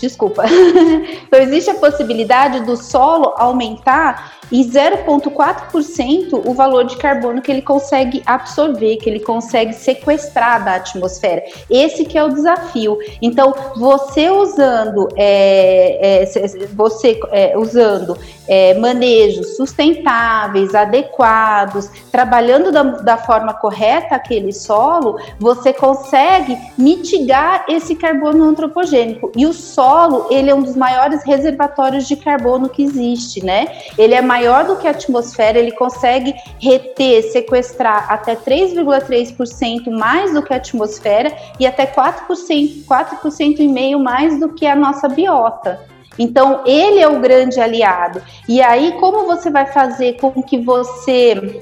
desculpa. 0.00 0.44
então, 1.26 1.40
existe 1.40 1.70
a 1.70 1.74
possibilidade 1.74 2.60
do 2.60 2.76
solo 2.76 3.34
aumentar 3.36 4.41
em 4.50 4.68
0,4% 4.68 6.42
o 6.46 6.54
valor 6.54 6.84
de 6.84 6.96
carbono 6.96 7.40
que 7.40 7.50
ele 7.50 7.62
consegue 7.62 8.22
absorver, 8.26 8.96
que 8.96 9.08
ele 9.08 9.20
consegue 9.20 9.72
sequestrar 9.72 10.64
da 10.64 10.74
atmosfera. 10.76 11.42
Esse 11.70 12.04
que 12.04 12.18
é 12.18 12.24
o 12.24 12.28
desafio. 12.28 12.98
Então, 13.20 13.54
você 13.76 14.30
usando, 14.30 15.08
é, 15.16 16.22
é, 16.22 16.26
você 16.74 17.18
é, 17.30 17.56
usando 17.56 18.16
é, 18.48 18.74
manejos 18.74 19.56
sustentáveis, 19.56 20.74
adequados, 20.74 21.88
trabalhando 22.10 22.72
da, 22.72 22.82
da 22.82 23.16
forma 23.16 23.54
correta 23.54 24.14
aquele 24.14 24.52
solo, 24.52 25.18
você 25.38 25.72
consegue 25.72 26.58
mitigar 26.76 27.64
esse 27.68 27.94
carbono 27.94 28.44
antropogênico. 28.44 29.30
E 29.36 29.46
o 29.46 29.52
solo, 29.52 30.26
ele 30.30 30.50
é 30.50 30.54
um 30.54 30.62
dos 30.62 30.76
maiores 30.76 31.24
reservatórios 31.24 32.06
de 32.06 32.16
carbono 32.16 32.68
que 32.68 32.82
existe, 32.82 33.44
né? 33.44 33.68
Ele 33.96 34.14
é 34.14 34.20
maior 34.32 34.64
do 34.64 34.76
que 34.76 34.88
a 34.88 34.92
atmosfera, 34.92 35.58
ele 35.58 35.72
consegue 35.72 36.34
reter, 36.58 37.22
sequestrar 37.30 38.10
até 38.10 38.34
3,3% 38.34 39.90
mais 39.90 40.32
do 40.32 40.42
que 40.42 40.54
a 40.54 40.56
atmosfera 40.56 41.30
e 41.60 41.66
até 41.66 41.84
4%, 41.86 42.86
4% 42.86 43.58
e 43.58 43.68
meio 43.68 44.00
mais 44.00 44.40
do 44.40 44.48
que 44.54 44.66
a 44.66 44.74
nossa 44.74 45.06
biota. 45.06 45.80
Então, 46.18 46.62
ele 46.64 47.00
é 47.00 47.08
o 47.08 47.20
grande 47.20 47.60
aliado. 47.60 48.22
E 48.48 48.62
aí, 48.62 48.92
como 49.00 49.26
você 49.26 49.50
vai 49.50 49.66
fazer 49.66 50.14
com 50.18 50.42
que 50.42 50.58
você 50.58 51.60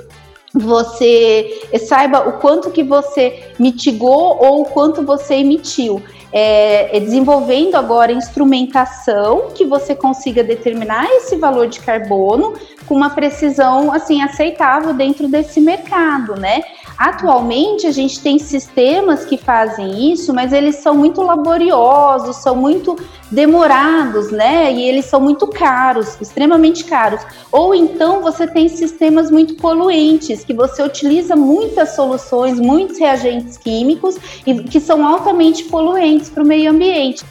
você 0.52 1.60
saiba 1.88 2.28
o 2.28 2.32
quanto 2.40 2.72
que 2.72 2.82
você 2.82 3.52
mitigou 3.56 4.36
ou 4.44 4.62
o 4.62 4.64
quanto 4.64 5.00
você 5.02 5.34
emitiu? 5.34 6.02
É, 6.32 6.96
é, 6.96 7.00
desenvolvendo 7.00 7.74
agora 7.74 8.12
instrumentação 8.12 9.50
que 9.52 9.64
você 9.64 9.96
consiga 9.96 10.44
determinar 10.44 11.04
esse 11.16 11.34
valor 11.36 11.66
de 11.66 11.80
carbono 11.80 12.54
com 12.86 12.94
uma 12.94 13.10
precisão 13.10 13.92
assim 13.92 14.22
aceitável 14.22 14.94
dentro 14.94 15.26
desse 15.26 15.60
mercado, 15.60 16.36
né? 16.36 16.62
Atualmente 17.00 17.86
a 17.86 17.90
gente 17.90 18.20
tem 18.20 18.38
sistemas 18.38 19.24
que 19.24 19.38
fazem 19.38 20.12
isso, 20.12 20.34
mas 20.34 20.52
eles 20.52 20.76
são 20.76 20.94
muito 20.94 21.22
laboriosos, 21.22 22.36
são 22.36 22.54
muito 22.54 22.94
demorados, 23.30 24.30
né? 24.30 24.70
E 24.70 24.82
eles 24.82 25.06
são 25.06 25.18
muito 25.18 25.46
caros, 25.46 26.20
extremamente 26.20 26.84
caros. 26.84 27.22
Ou 27.50 27.74
então 27.74 28.20
você 28.20 28.46
tem 28.46 28.68
sistemas 28.68 29.30
muito 29.30 29.54
poluentes, 29.54 30.44
que 30.44 30.52
você 30.52 30.82
utiliza 30.82 31.34
muitas 31.34 31.96
soluções, 31.96 32.60
muitos 32.60 32.98
reagentes 32.98 33.56
químicos 33.56 34.18
e 34.46 34.62
que 34.62 34.78
são 34.78 35.06
altamente 35.06 35.64
poluentes 35.64 36.28
para 36.28 36.42
o 36.42 36.46
meio 36.46 36.70
ambiente. 36.70 37.24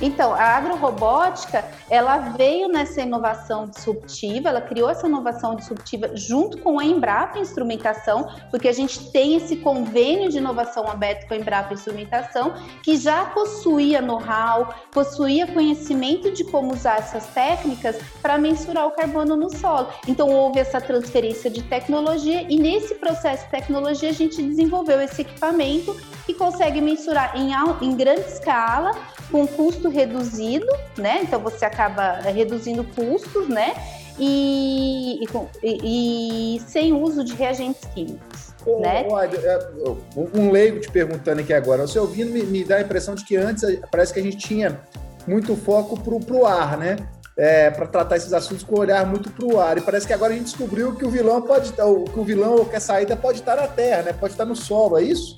Então, 0.00 0.34
a 0.34 0.56
agrorobótica, 0.56 1.64
ela 1.88 2.18
veio 2.18 2.68
nessa 2.68 3.00
inovação 3.00 3.68
disruptiva, 3.68 4.48
ela 4.48 4.60
criou 4.60 4.90
essa 4.90 5.06
inovação 5.06 5.54
disruptiva 5.54 6.10
junto 6.14 6.58
com 6.58 6.78
a 6.78 6.84
Embrapa 6.84 7.38
Instrumentação, 7.38 8.28
porque 8.50 8.68
a 8.68 8.72
gente 8.72 9.10
tem 9.10 9.36
esse 9.36 9.56
convênio 9.56 10.28
de 10.28 10.38
inovação 10.38 10.88
aberto 10.88 11.28
com 11.28 11.34
a 11.34 11.36
Embrapa 11.36 11.74
Instrumentação, 11.74 12.54
que 12.82 12.96
já 12.96 13.26
possuía 13.26 14.00
know-how, 14.00 14.74
possuía 14.90 15.46
conhecimento 15.46 16.30
de 16.30 16.44
como 16.44 16.72
usar 16.72 16.98
essas 16.98 17.26
técnicas 17.26 17.98
para 18.20 18.36
mensurar 18.36 18.86
o 18.86 18.90
carbono 18.90 19.36
no 19.36 19.50
solo. 19.50 19.88
Então, 20.08 20.28
houve 20.28 20.58
essa 20.58 20.80
transferência 20.80 21.50
de 21.50 21.62
tecnologia 21.62 22.42
e 22.48 22.58
nesse 22.58 22.94
processo 22.96 23.44
de 23.44 23.50
tecnologia 23.50 24.10
a 24.10 24.12
gente 24.12 24.42
desenvolveu 24.42 25.00
esse 25.00 25.22
equipamento 25.22 25.94
que 26.26 26.34
consegue 26.34 26.80
mensurar 26.80 27.36
em, 27.36 27.52
em 27.80 27.96
grande 27.96 28.22
escala 28.22 28.92
com 29.30 29.46
custo 29.46 29.83
reduzido, 29.88 30.66
né? 30.96 31.20
Então 31.22 31.40
você 31.40 31.64
acaba 31.64 32.20
reduzindo 32.20 32.84
custos, 32.84 33.48
né? 33.48 33.74
E, 34.18 35.20
e, 35.62 36.56
e 36.56 36.60
sem 36.60 36.92
uso 36.92 37.24
de 37.24 37.34
reagentes 37.34 37.84
químicos. 37.92 38.54
Ô, 38.64 38.80
né? 38.80 39.04
É, 39.06 39.98
um 40.34 40.50
leigo 40.50 40.80
te 40.80 40.90
perguntando 40.90 41.40
aqui 41.40 41.52
agora, 41.52 41.86
você 41.86 41.98
ouvindo 41.98 42.30
me, 42.30 42.42
me, 42.42 42.64
dá 42.64 42.76
a 42.76 42.80
impressão 42.80 43.14
de 43.14 43.24
que 43.24 43.36
antes 43.36 43.64
parece 43.90 44.12
que 44.12 44.20
a 44.20 44.22
gente 44.22 44.38
tinha 44.38 44.80
muito 45.26 45.56
foco 45.56 45.98
pro, 46.00 46.20
pro 46.20 46.46
ar, 46.46 46.76
né? 46.78 46.96
É, 47.36 47.68
para 47.68 47.86
tratar 47.86 48.16
esses 48.16 48.32
assuntos 48.32 48.62
com 48.62 48.76
um 48.76 48.78
olhar 48.78 49.04
muito 49.04 49.28
pro 49.30 49.58
ar. 49.58 49.76
E 49.76 49.80
parece 49.80 50.06
que 50.06 50.12
agora 50.12 50.32
a 50.32 50.36
gente 50.36 50.46
descobriu 50.46 50.94
que 50.94 51.04
o 51.04 51.10
vilão 51.10 51.42
pode 51.42 51.70
estar, 51.70 51.84
que 51.84 52.18
o 52.18 52.24
vilão 52.24 52.54
ou 52.54 52.64
que 52.64 52.76
a 52.76 52.80
saída 52.80 53.16
pode 53.16 53.40
estar 53.40 53.56
na 53.56 53.66
terra, 53.66 54.02
né? 54.02 54.12
Pode 54.12 54.34
estar 54.34 54.44
no 54.44 54.54
solo, 54.54 54.98
é 54.98 55.02
isso? 55.02 55.34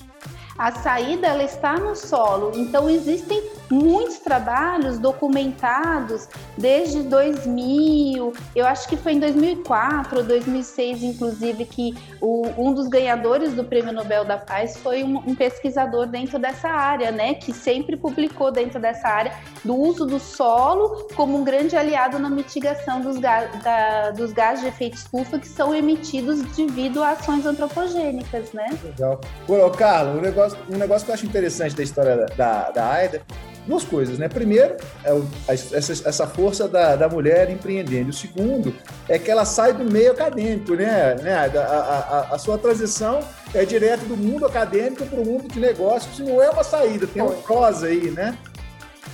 A 0.59 0.73
saída 0.73 1.27
ela 1.27 1.43
está 1.43 1.79
no 1.79 1.95
solo. 1.95 2.53
Então 2.55 2.89
existem 2.89 3.43
muitos 3.71 4.19
trabalhos 4.19 4.99
documentados 4.99 6.29
desde 6.57 7.03
2000, 7.03 8.33
eu 8.55 8.67
acho 8.67 8.89
que 8.89 8.97
foi 8.97 9.13
em 9.13 9.21
2004 9.21 10.19
ou 10.19 10.25
2006, 10.25 11.03
inclusive, 11.03 11.65
que 11.65 11.95
o, 12.21 12.47
um 12.57 12.73
dos 12.73 12.89
ganhadores 12.89 13.55
do 13.55 13.65
Prêmio 13.65 13.93
Nobel 13.93 14.25
da 14.25 14.39
Paz 14.39 14.77
foi 14.79 15.03
um, 15.03 15.19
um, 15.19 15.35
pesquisador 15.35 16.07
dentro 16.07 16.39
dessa 16.39 16.69
área, 16.69 17.11
né, 17.11 17.35
que 17.35 17.53
sempre 17.53 17.97
publicou 17.97 18.51
dentro 18.51 18.81
dessa 18.81 19.09
área 19.09 19.33
do 19.65 19.75
uso 19.75 20.07
do 20.07 20.19
solo 20.19 21.09
como 21.15 21.39
um 21.39 21.45
grande 21.45 21.77
aliado 21.77 22.19
na 22.19 22.31
mitigação 22.31 23.01
dos, 23.01 23.19
gases 24.33 24.61
de 24.61 24.69
efeito 24.69 24.97
estufa 24.97 25.39
que 25.39 25.49
são 25.49 25.75
emitidos 25.75 26.41
devido 26.57 27.03
a 27.03 27.11
ações 27.11 27.45
antropogênicas, 27.45 28.53
né? 28.53 28.67
Legal. 28.83 29.21
Ô, 29.49 29.71
Carlos, 29.71 30.19
um 30.19 30.21
negócio, 30.21 30.46
um 30.69 30.77
negócio 30.77 31.05
que 31.05 31.11
eu 31.11 31.15
acho 31.15 31.27
interessante 31.27 31.75
da 31.75 31.83
história 31.83 32.27
da, 32.37 32.71
da 32.71 32.91
AIDA 32.91 33.23
duas 33.67 33.85
coisas, 33.85 34.19
né? 34.19 34.29
Primeiro, 34.29 34.77
é 35.03 35.13
o, 35.13 35.27
essa, 35.49 35.93
essa, 36.09 36.27
força 36.27 36.69
da, 36.69 36.97
da 36.97 37.09
mulher 37.09 37.51
empreendendo. 37.51 38.11
O 38.11 38.13
segundo 38.13 38.73
é 39.09 39.19
que 39.19 39.31
ela 39.31 39.45
sai 39.45 39.73
do 39.73 39.85
meio 39.85 40.13
acadêmico, 40.13 40.75
né? 40.75 41.17
né? 41.17 41.35
A, 41.35 41.61
a, 41.61 42.35
a 42.35 42.39
sua 42.39 42.57
transição 42.57 43.21
é 43.53 43.65
direto 43.65 44.05
do 44.05 44.17
mundo 44.17 44.47
acadêmico 44.47 45.05
para 45.05 45.21
o 45.21 45.27
mundo 45.27 45.49
de 45.49 45.59
negócios. 45.59 46.19
Não 46.21 46.43
é 46.43 46.49
uma 46.49 46.65
saída, 46.65 47.07
tem 47.07 47.23
um 47.23 47.43
prosa 47.43 47.87
aí, 47.87 48.11
né? 48.11 48.39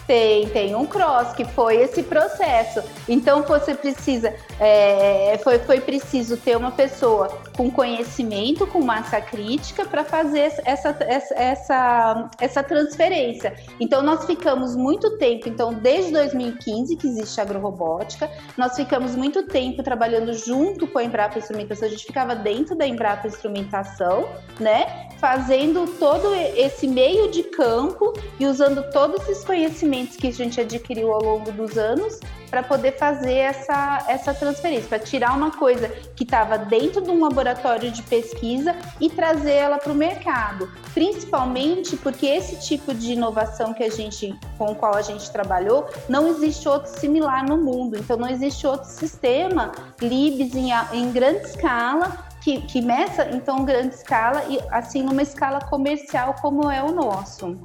Tem, 0.07 0.49
tem 0.49 0.75
um 0.75 0.85
cross, 0.85 1.33
que 1.33 1.45
foi 1.45 1.77
esse 1.77 2.03
processo. 2.03 2.83
Então 3.09 3.43
você 3.43 3.75
precisa, 3.75 4.35
é, 4.59 5.39
foi, 5.43 5.59
foi 5.61 5.81
preciso 5.81 6.37
ter 6.37 6.57
uma 6.57 6.73
pessoa 6.73 7.29
com 7.57 7.71
conhecimento, 7.71 8.67
com 8.67 8.83
massa 8.83 9.21
crítica, 9.21 9.85
para 9.85 10.05
fazer 10.05 10.41
essa, 10.65 10.97
essa, 11.05 11.35
essa, 11.35 12.31
essa 12.41 12.63
transferência. 12.63 13.55
Então 13.81 14.03
nós 14.03 14.25
ficamos 14.27 14.77
muito 14.77 15.17
tempo, 15.19 15.49
então 15.49 15.73
desde 15.73 16.13
2015 16.13 16.97
que 16.97 17.07
existe 17.07 17.41
agrorobótica, 17.41 18.31
nós 18.57 18.75
ficamos 18.77 19.15
muito 19.15 19.45
tempo 19.45 19.83
trabalhando 19.83 20.33
junto 20.35 20.87
com 20.87 20.99
a 20.99 21.05
Embrapa 21.05 21.39
Instrumentação, 21.39 21.87
a 21.87 21.91
gente 21.91 22.05
ficava 22.05 22.35
dentro 22.35 22.75
da 22.75 22.87
Embrapa 22.87 23.29
Instrumentação, 23.29 24.29
né? 24.59 25.09
Fazendo 25.19 25.87
todo 25.99 26.35
esse 26.35 26.89
meio 26.89 27.31
de 27.31 27.45
campo 27.45 28.13
e 28.41 28.47
usando 28.47 28.91
todos 28.91 29.23
esses 29.29 29.45
conhecimentos 29.45 29.93
que 30.07 30.29
a 30.29 30.33
gente 30.33 30.61
adquiriu 30.61 31.13
ao 31.13 31.23
longo 31.23 31.51
dos 31.53 31.77
anos 31.77 32.21
para 32.51 32.63
poder 32.63 32.99
fazer 32.99 33.35
essa, 33.35 34.05
essa 34.09 34.35
transferência, 34.35 34.87
para 34.87 34.99
tirar 34.99 35.35
uma 35.35 35.51
coisa 35.51 35.89
que 36.15 36.23
estava 36.23 36.59
dentro 36.59 37.01
de 37.01 37.11
um 37.11 37.23
laboratório 37.23 37.91
de 37.91 38.03
pesquisa 38.03 38.77
e 39.01 39.09
trazer 39.09 39.53
ela 39.53 39.79
para 39.79 39.91
o 39.91 39.95
mercado. 39.95 40.71
Principalmente 40.93 41.97
porque 41.97 42.27
esse 42.27 42.61
tipo 42.61 42.93
de 42.93 43.13
inovação 43.13 43.73
que 43.73 43.83
a 43.83 43.91
gente, 43.91 44.39
com 44.59 44.67
o 44.67 44.75
qual 44.75 44.95
a 44.95 45.03
gente 45.03 45.31
trabalhou, 45.31 45.89
não 46.09 46.29
existe 46.29 46.69
outro 46.69 46.91
similar 46.91 47.43
no 47.49 47.57
mundo. 47.57 47.97
Então 47.97 48.19
não 48.19 48.29
existe 48.29 48.67
outro 48.67 48.89
sistema 48.89 49.73
LIBS 50.01 50.55
em, 50.55 50.71
em 50.93 51.11
grande 51.11 51.47
escala 51.47 52.31
que, 52.43 52.61
que 52.63 52.83
meça 52.83 53.29
então 53.31 53.65
grande 53.65 53.95
escala 53.95 54.45
e 54.49 54.59
assim 54.71 55.03
numa 55.03 55.23
escala 55.23 55.61
comercial 55.61 56.35
como 56.41 56.71
é 56.71 56.83
o 56.83 56.93
nosso. 56.93 57.57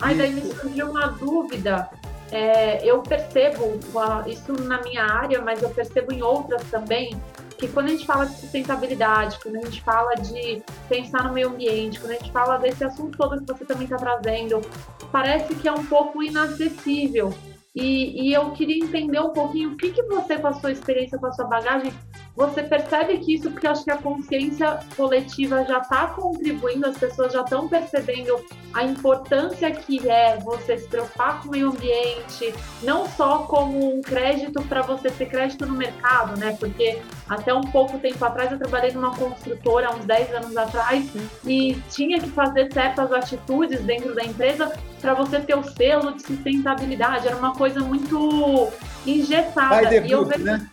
Ai, 0.00 0.14
daí 0.14 0.32
me 0.32 0.42
surgiu 0.42 0.90
uma 0.90 1.08
dúvida. 1.08 1.88
É, 2.30 2.84
eu 2.84 3.02
percebo 3.02 3.78
isso 4.26 4.52
na 4.64 4.80
minha 4.82 5.04
área, 5.04 5.40
mas 5.40 5.62
eu 5.62 5.70
percebo 5.70 6.12
em 6.12 6.22
outras 6.22 6.62
também, 6.70 7.20
que 7.56 7.68
quando 7.68 7.86
a 7.86 7.90
gente 7.90 8.04
fala 8.04 8.26
de 8.26 8.34
sustentabilidade, 8.34 9.38
quando 9.42 9.56
a 9.56 9.60
gente 9.60 9.80
fala 9.82 10.14
de 10.14 10.62
pensar 10.88 11.24
no 11.24 11.32
meio 11.32 11.48
ambiente, 11.48 11.98
quando 11.98 12.12
a 12.12 12.16
gente 12.16 12.32
fala 12.32 12.58
desse 12.58 12.84
assunto 12.84 13.16
todo 13.16 13.40
que 13.40 13.46
você 13.46 13.64
também 13.64 13.84
está 13.84 13.96
trazendo, 13.96 14.60
parece 15.10 15.54
que 15.54 15.68
é 15.68 15.72
um 15.72 15.84
pouco 15.86 16.22
inacessível. 16.22 17.32
E, 17.74 18.28
e, 18.28 18.32
eu 18.32 18.52
queria 18.52 18.82
entender 18.82 19.20
um 19.20 19.34
pouquinho 19.34 19.72
o 19.72 19.76
que, 19.76 19.90
que 19.90 20.02
você, 20.04 20.38
com 20.38 20.46
a 20.46 20.54
sua 20.54 20.72
experiência, 20.72 21.18
com 21.18 21.26
a 21.26 21.32
sua 21.32 21.44
bagagem, 21.44 21.92
você 22.36 22.62
percebe 22.62 23.16
que 23.18 23.34
isso, 23.34 23.50
porque 23.50 23.66
eu 23.66 23.70
acho 23.70 23.82
que 23.82 23.90
a 23.90 23.96
consciência 23.96 24.78
coletiva 24.94 25.64
já 25.64 25.78
está 25.78 26.08
contribuindo, 26.08 26.86
as 26.86 26.98
pessoas 26.98 27.32
já 27.32 27.40
estão 27.40 27.66
percebendo 27.66 28.38
a 28.74 28.84
importância 28.84 29.70
que 29.70 30.06
é 30.06 30.36
você 30.36 30.76
se 30.76 30.86
preocupar 30.86 31.40
com 31.40 31.48
o 31.48 31.50
meio 31.52 31.70
ambiente, 31.70 32.54
não 32.82 33.08
só 33.08 33.38
como 33.38 33.96
um 33.96 34.02
crédito 34.02 34.62
para 34.64 34.82
você 34.82 35.10
ter 35.10 35.26
crédito 35.26 35.64
no 35.64 35.74
mercado, 35.74 36.38
né? 36.38 36.54
Porque 36.60 37.00
até 37.26 37.54
um 37.54 37.62
pouco 37.62 37.98
tempo 37.98 38.22
atrás 38.22 38.52
eu 38.52 38.58
trabalhei 38.58 38.92
numa 38.92 39.16
construtora, 39.16 39.94
uns 39.94 40.04
10 40.04 40.34
anos 40.34 40.56
atrás, 40.58 41.10
e 41.46 41.74
tinha 41.90 42.20
que 42.20 42.28
fazer 42.28 42.70
certas 42.70 43.10
atitudes 43.12 43.80
dentro 43.80 44.14
da 44.14 44.22
empresa 44.22 44.70
para 45.00 45.14
você 45.14 45.40
ter 45.40 45.56
o 45.56 45.62
selo 45.62 46.12
de 46.12 46.22
sustentabilidade. 46.22 47.26
Era 47.26 47.36
uma 47.36 47.54
coisa 47.54 47.80
muito 47.80 48.70
engessada. 49.06 49.94
E 49.94 50.10
eu 50.10 50.24
vejo 50.26 50.44
né? 50.44 50.68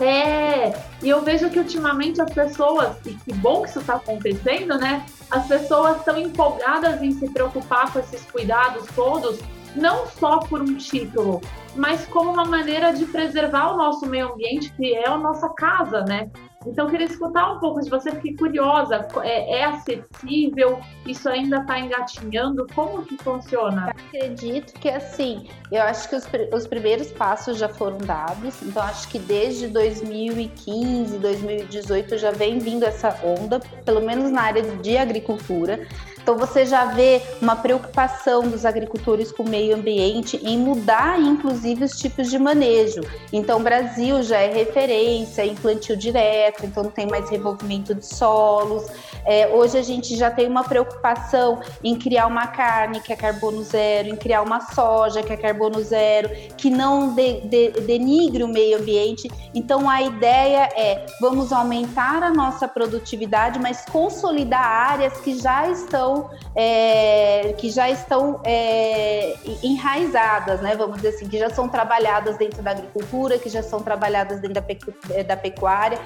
É, 0.00 0.72
e 1.02 1.08
eu 1.08 1.22
vejo 1.22 1.48
que 1.50 1.58
ultimamente 1.58 2.20
as 2.20 2.32
pessoas, 2.32 2.96
e 3.06 3.14
que 3.14 3.32
bom 3.34 3.62
que 3.62 3.68
isso 3.68 3.78
está 3.78 3.94
acontecendo, 3.94 4.76
né? 4.76 5.06
As 5.30 5.46
pessoas 5.46 5.98
estão 5.98 6.18
empolgadas 6.18 7.00
em 7.02 7.12
se 7.12 7.28
preocupar 7.30 7.92
com 7.92 8.00
esses 8.00 8.24
cuidados 8.30 8.86
todos, 8.94 9.38
não 9.76 10.06
só 10.06 10.40
por 10.40 10.60
um 10.60 10.76
título, 10.76 11.40
mas 11.76 12.06
como 12.06 12.32
uma 12.32 12.44
maneira 12.44 12.92
de 12.92 13.04
preservar 13.06 13.72
o 13.72 13.76
nosso 13.76 14.06
meio 14.06 14.32
ambiente, 14.32 14.72
que 14.72 14.94
é 14.94 15.08
a 15.08 15.16
nossa 15.16 15.48
casa, 15.50 16.02
né? 16.02 16.28
Então, 16.66 16.88
queria 16.88 17.06
escutar 17.06 17.52
um 17.52 17.58
pouco 17.58 17.80
de 17.80 17.90
você, 17.90 18.10
fiquei 18.12 18.36
curiosa. 18.36 19.06
É, 19.22 19.60
é 19.60 19.64
acessível? 19.64 20.80
Isso 21.06 21.28
ainda 21.28 21.58
está 21.58 21.78
engatinhando? 21.78 22.66
Como 22.74 23.02
que 23.02 23.16
funciona? 23.18 23.94
Eu 23.94 24.20
acredito 24.20 24.72
que, 24.74 24.88
assim, 24.88 25.48
eu 25.70 25.82
acho 25.82 26.08
que 26.08 26.16
os, 26.16 26.26
os 26.52 26.66
primeiros 26.66 27.10
passos 27.12 27.58
já 27.58 27.68
foram 27.68 27.98
dados. 27.98 28.62
Então, 28.62 28.82
acho 28.82 29.08
que 29.08 29.18
desde 29.18 29.68
2015, 29.68 31.18
2018 31.18 32.18
já 32.18 32.30
vem 32.30 32.58
vindo 32.58 32.84
essa 32.84 33.18
onda, 33.22 33.60
pelo 33.84 34.00
menos 34.00 34.30
na 34.30 34.42
área 34.42 34.62
de 34.62 34.96
agricultura. 34.96 35.86
Então 36.24 36.38
você 36.38 36.64
já 36.64 36.86
vê 36.86 37.20
uma 37.42 37.54
preocupação 37.54 38.48
dos 38.48 38.64
agricultores 38.64 39.30
com 39.30 39.42
o 39.42 39.48
meio 39.48 39.76
ambiente 39.76 40.40
em 40.42 40.56
mudar, 40.56 41.20
inclusive, 41.20 41.84
os 41.84 41.98
tipos 41.98 42.30
de 42.30 42.38
manejo. 42.38 43.02
Então 43.30 43.60
o 43.60 43.62
Brasil 43.62 44.22
já 44.22 44.38
é 44.38 44.50
referência 44.50 45.44
em 45.44 45.54
plantio 45.54 45.94
direto, 45.94 46.53
então 46.62 46.84
não 46.84 46.90
tem 46.90 47.06
mais 47.06 47.28
revolvimento 47.28 47.94
de 47.94 48.04
solos. 48.04 48.86
É, 49.24 49.48
hoje 49.48 49.78
a 49.78 49.82
gente 49.82 50.16
já 50.16 50.30
tem 50.30 50.46
uma 50.46 50.64
preocupação 50.64 51.60
em 51.82 51.96
criar 51.96 52.26
uma 52.26 52.46
carne 52.46 53.00
que 53.00 53.12
é 53.12 53.16
carbono 53.16 53.62
zero, 53.62 54.08
em 54.08 54.16
criar 54.16 54.42
uma 54.42 54.60
soja 54.72 55.22
que 55.22 55.32
é 55.32 55.36
carbono 55.36 55.82
zero, 55.82 56.28
que 56.56 56.70
não 56.70 57.14
de, 57.14 57.40
de, 57.42 57.70
denigre 57.80 58.42
o 58.42 58.48
meio 58.48 58.78
ambiente. 58.78 59.30
Então 59.54 59.88
a 59.88 60.02
ideia 60.02 60.68
é 60.76 61.06
vamos 61.20 61.52
aumentar 61.52 62.22
a 62.22 62.30
nossa 62.30 62.68
produtividade, 62.68 63.58
mas 63.58 63.84
consolidar 63.86 64.64
áreas 64.64 65.18
que 65.20 65.38
já 65.38 65.68
estão 65.68 66.30
é, 66.54 67.54
que 67.58 67.70
já 67.70 67.90
estão 67.90 68.40
é, 68.44 69.34
enraizadas, 69.62 70.60
né? 70.60 70.76
Vamos 70.76 70.96
dizer 70.96 71.08
assim, 71.08 71.28
que 71.28 71.38
já 71.38 71.50
são 71.50 71.68
trabalhadas 71.68 72.36
dentro 72.36 72.62
da 72.62 72.70
agricultura, 72.72 73.38
que 73.38 73.48
já 73.48 73.62
são 73.62 73.80
trabalhadas 73.80 74.40
dentro 74.40 74.54
da, 74.54 74.62
pecu 74.62 74.92
da 75.26 75.36
pecuária. 75.36 75.98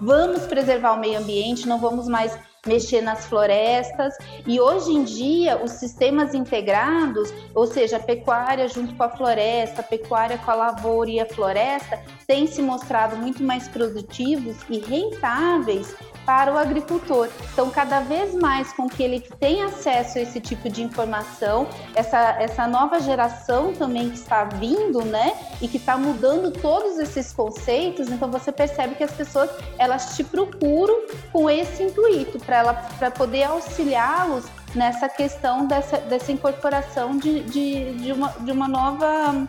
Vamos 0.00 0.46
preservar 0.46 0.92
o 0.92 1.00
meio 1.00 1.18
ambiente, 1.18 1.66
não 1.66 1.78
vamos 1.78 2.06
mais 2.06 2.38
mexer 2.66 3.00
nas 3.00 3.26
florestas. 3.26 4.14
E 4.46 4.60
hoje 4.60 4.92
em 4.92 5.04
dia, 5.04 5.62
os 5.62 5.72
sistemas 5.72 6.34
integrados, 6.34 7.32
ou 7.54 7.66
seja, 7.66 7.96
a 7.96 8.00
pecuária 8.00 8.68
junto 8.68 8.94
com 8.94 9.02
a 9.02 9.08
floresta, 9.08 9.80
a 9.80 9.84
pecuária 9.84 10.38
com 10.38 10.50
a 10.50 10.54
lavoura 10.54 11.10
e 11.10 11.20
a 11.20 11.26
floresta, 11.26 12.02
têm 12.26 12.46
se 12.46 12.60
mostrado 12.60 13.16
muito 13.16 13.42
mais 13.42 13.68
produtivos 13.68 14.56
e 14.68 14.78
rentáveis 14.78 15.94
para 16.26 16.52
o 16.52 16.58
agricultor. 16.58 17.28
Então, 17.52 17.70
cada 17.70 18.00
vez 18.00 18.34
mais 18.34 18.72
com 18.72 18.88
que 18.88 19.02
ele 19.02 19.20
tem 19.20 19.62
acesso 19.62 20.18
a 20.18 20.20
esse 20.20 20.40
tipo 20.40 20.68
de 20.68 20.82
informação, 20.82 21.68
essa, 21.94 22.18
essa 22.40 22.66
nova 22.66 23.00
geração 23.00 23.72
também 23.72 24.10
que 24.10 24.16
está 24.16 24.44
vindo, 24.44 25.04
né, 25.04 25.32
e 25.62 25.68
que 25.68 25.76
está 25.76 25.96
mudando 25.96 26.50
todos 26.50 26.98
esses 26.98 27.32
conceitos, 27.32 28.08
então 28.08 28.28
você 28.28 28.50
percebe 28.50 28.96
que 28.96 29.04
as 29.04 29.12
pessoas 29.12 29.48
elas 29.78 30.16
te 30.16 30.24
procuram 30.24 31.06
com 31.32 31.48
esse 31.48 31.84
intuito 31.84 32.40
para 32.40 33.10
poder 33.12 33.44
auxiliá-los 33.44 34.44
nessa 34.74 35.08
questão 35.08 35.66
dessa, 35.66 35.98
dessa 35.98 36.32
incorporação 36.32 37.16
de, 37.16 37.40
de, 37.44 37.94
de, 37.94 38.12
uma, 38.12 38.28
de 38.40 38.50
uma 38.50 38.66
nova 38.66 39.46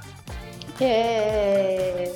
é, 0.80 2.14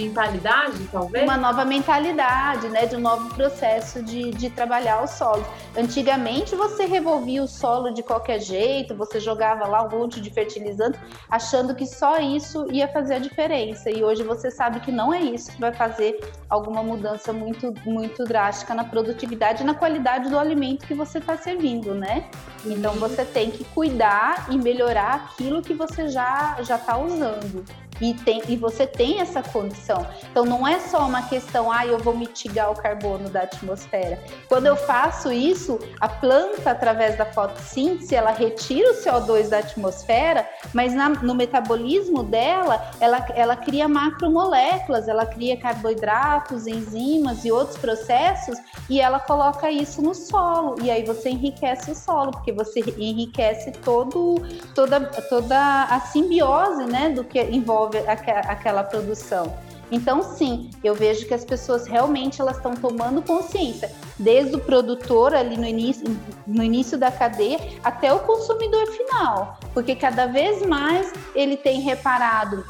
mentalidade, 0.00 0.88
talvez? 0.90 1.24
Uma 1.24 1.36
nova 1.36 1.64
mentalidade, 1.64 2.68
né? 2.68 2.86
De 2.86 2.96
um 2.96 3.00
novo 3.00 3.34
processo 3.34 4.02
de, 4.02 4.30
de 4.30 4.50
trabalhar 4.50 5.02
o 5.02 5.06
solo. 5.06 5.44
Antigamente 5.76 6.54
você 6.54 6.84
revolvia 6.84 7.42
o 7.42 7.48
solo 7.48 7.92
de 7.92 8.02
qualquer 8.02 8.40
jeito, 8.40 8.94
você 8.94 9.20
jogava 9.20 9.66
lá 9.66 9.84
um 9.84 9.90
monte 9.90 10.20
de 10.20 10.30
fertilizante, 10.30 10.98
achando 11.28 11.74
que 11.74 11.86
só 11.86 12.18
isso 12.18 12.66
ia 12.70 12.88
fazer 12.88 13.14
a 13.14 13.18
diferença. 13.18 13.90
E 13.90 14.02
hoje 14.02 14.22
você 14.22 14.50
sabe 14.50 14.80
que 14.80 14.90
não 14.90 15.12
é 15.12 15.20
isso 15.20 15.52
que 15.52 15.60
vai 15.60 15.72
fazer 15.72 16.20
alguma 16.48 16.82
mudança 16.82 17.32
muito, 17.32 17.72
muito 17.84 18.24
drástica 18.24 18.74
na 18.74 18.84
produtividade 18.84 19.62
e 19.62 19.66
na 19.66 19.74
qualidade 19.74 20.28
do 20.28 20.38
alimento 20.38 20.86
que 20.86 20.94
você 20.94 21.18
está 21.18 21.36
servindo, 21.36 21.94
né? 21.94 22.28
Então 22.64 22.94
você 22.94 23.24
tem 23.24 23.50
que 23.50 23.64
cuidar 23.64 24.46
e 24.50 24.56
melhorar 24.56 25.14
aquilo 25.14 25.62
que 25.62 25.74
você 25.74 26.08
já 26.08 26.56
já 26.62 26.76
está 26.76 26.98
usando 26.98 27.64
e, 28.00 28.14
tem, 28.14 28.42
e 28.48 28.56
você 28.56 28.86
tem 28.86 29.20
essa 29.20 29.42
condição. 29.42 30.06
Então 30.30 30.44
não 30.44 30.66
é 30.66 30.78
só 30.80 31.06
uma 31.06 31.22
questão, 31.22 31.70
ah, 31.70 31.86
eu 31.86 31.98
vou 31.98 32.16
mitigar 32.16 32.70
o 32.70 32.74
carbono 32.74 33.28
da 33.28 33.42
atmosfera. 33.42 34.18
Quando 34.48 34.66
eu 34.66 34.76
faço 34.76 35.32
isso, 35.32 35.78
a 36.00 36.08
planta, 36.08 36.70
através 36.70 37.16
da 37.16 37.26
fotossíntese, 37.26 38.14
ela 38.14 38.30
retira 38.30 38.90
o 38.90 38.94
CO2 38.94 39.48
da 39.48 39.58
atmosfera, 39.58 40.48
mas 40.72 40.94
na, 40.94 41.08
no 41.08 41.34
metabolismo 41.34 42.22
dela, 42.22 42.90
ela, 43.00 43.26
ela 43.34 43.56
cria 43.56 43.86
macromoléculas, 43.88 45.08
ela 45.08 45.26
cria 45.26 45.56
carboidratos, 45.56 46.66
enzimas 46.66 47.44
e 47.44 47.52
outros 47.52 47.78
processos, 47.78 48.58
e 48.88 49.00
ela 49.00 49.20
coloca 49.20 49.70
isso 49.70 50.00
no 50.00 50.14
solo. 50.14 50.76
E 50.82 50.90
aí 50.90 51.04
você 51.04 51.30
enriquece 51.30 51.90
o 51.90 51.94
solo, 51.94 52.30
porque 52.30 52.52
você 52.52 52.80
enriquece 52.96 53.72
todo, 53.72 54.42
toda, 54.74 55.00
toda 55.00 55.84
a 55.84 56.00
simbiose 56.00 56.84
né, 56.84 57.10
do 57.10 57.24
que 57.24 57.40
envolve 57.42 57.89
aquela 57.98 58.82
produção. 58.82 59.56
Então, 59.92 60.22
sim, 60.22 60.70
eu 60.84 60.94
vejo 60.94 61.26
que 61.26 61.34
as 61.34 61.44
pessoas 61.44 61.86
realmente 61.86 62.40
elas 62.40 62.56
estão 62.56 62.74
tomando 62.74 63.20
consciência, 63.22 63.90
desde 64.18 64.54
o 64.54 64.60
produtor 64.60 65.34
ali 65.34 65.56
no 65.56 65.66
início, 65.66 66.04
no 66.46 66.62
início 66.62 66.96
da 66.96 67.10
cadeia 67.10 67.58
até 67.82 68.12
o 68.12 68.20
consumidor 68.20 68.86
final, 68.86 69.58
porque 69.74 69.96
cada 69.96 70.26
vez 70.26 70.64
mais 70.64 71.12
ele 71.34 71.56
tem 71.56 71.80
reparado 71.80 72.64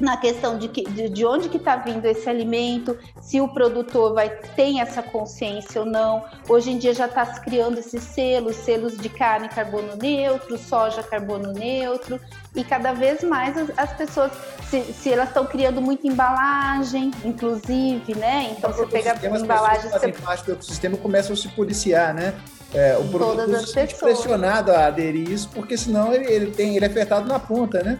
na 0.00 0.16
questão 0.16 0.58
de, 0.58 0.68
que, 0.68 0.84
de, 0.84 1.08
de 1.08 1.24
onde 1.24 1.48
que 1.48 1.56
está 1.56 1.76
vindo 1.76 2.04
esse 2.04 2.28
alimento, 2.28 2.96
se 3.20 3.40
o 3.40 3.48
produtor 3.48 4.14
vai 4.14 4.28
tem 4.28 4.80
essa 4.80 5.02
consciência 5.02 5.80
ou 5.80 5.86
não. 5.86 6.24
Hoje 6.48 6.70
em 6.70 6.78
dia 6.78 6.94
já 6.94 7.06
está 7.06 7.24
se 7.26 7.40
criando 7.40 7.78
esses 7.78 8.02
selos, 8.02 8.56
selos 8.56 8.96
de 8.96 9.08
carne 9.08 9.48
carbono 9.48 9.96
neutro, 9.96 10.56
soja 10.58 11.02
carbono 11.02 11.52
neutro, 11.52 12.20
e 12.54 12.64
cada 12.64 12.92
vez 12.92 13.22
mais 13.22 13.56
as, 13.56 13.70
as 13.76 13.92
pessoas, 13.92 14.32
se, 14.70 14.82
se 14.92 15.12
elas 15.12 15.28
estão 15.28 15.44
criando 15.44 15.80
muita 15.80 16.06
embalagem, 16.06 17.10
inclusive, 17.24 18.14
né? 18.14 18.54
Então, 18.56 18.72
você 18.72 18.86
pega 18.86 19.14
embalagens... 19.26 19.92
Você... 19.92 20.12
parte 20.12 20.44
do 20.44 20.52
ecossistema 20.52 20.96
começam 20.96 21.34
a 21.34 21.36
se 21.36 21.48
policiar, 21.48 22.14
né? 22.14 22.34
É, 22.76 22.96
o 22.98 23.08
produtor 23.08 23.58
se 23.60 23.72
sente 23.72 23.94
pressionado 23.94 24.70
a 24.70 24.86
aderir 24.86 25.30
isso, 25.30 25.48
porque 25.54 25.78
senão 25.78 26.12
ele, 26.12 26.30
ele, 26.30 26.50
tem, 26.50 26.76
ele 26.76 26.84
é 26.84 26.88
afetado 26.88 27.26
na 27.26 27.38
ponta, 27.40 27.82
né? 27.82 27.98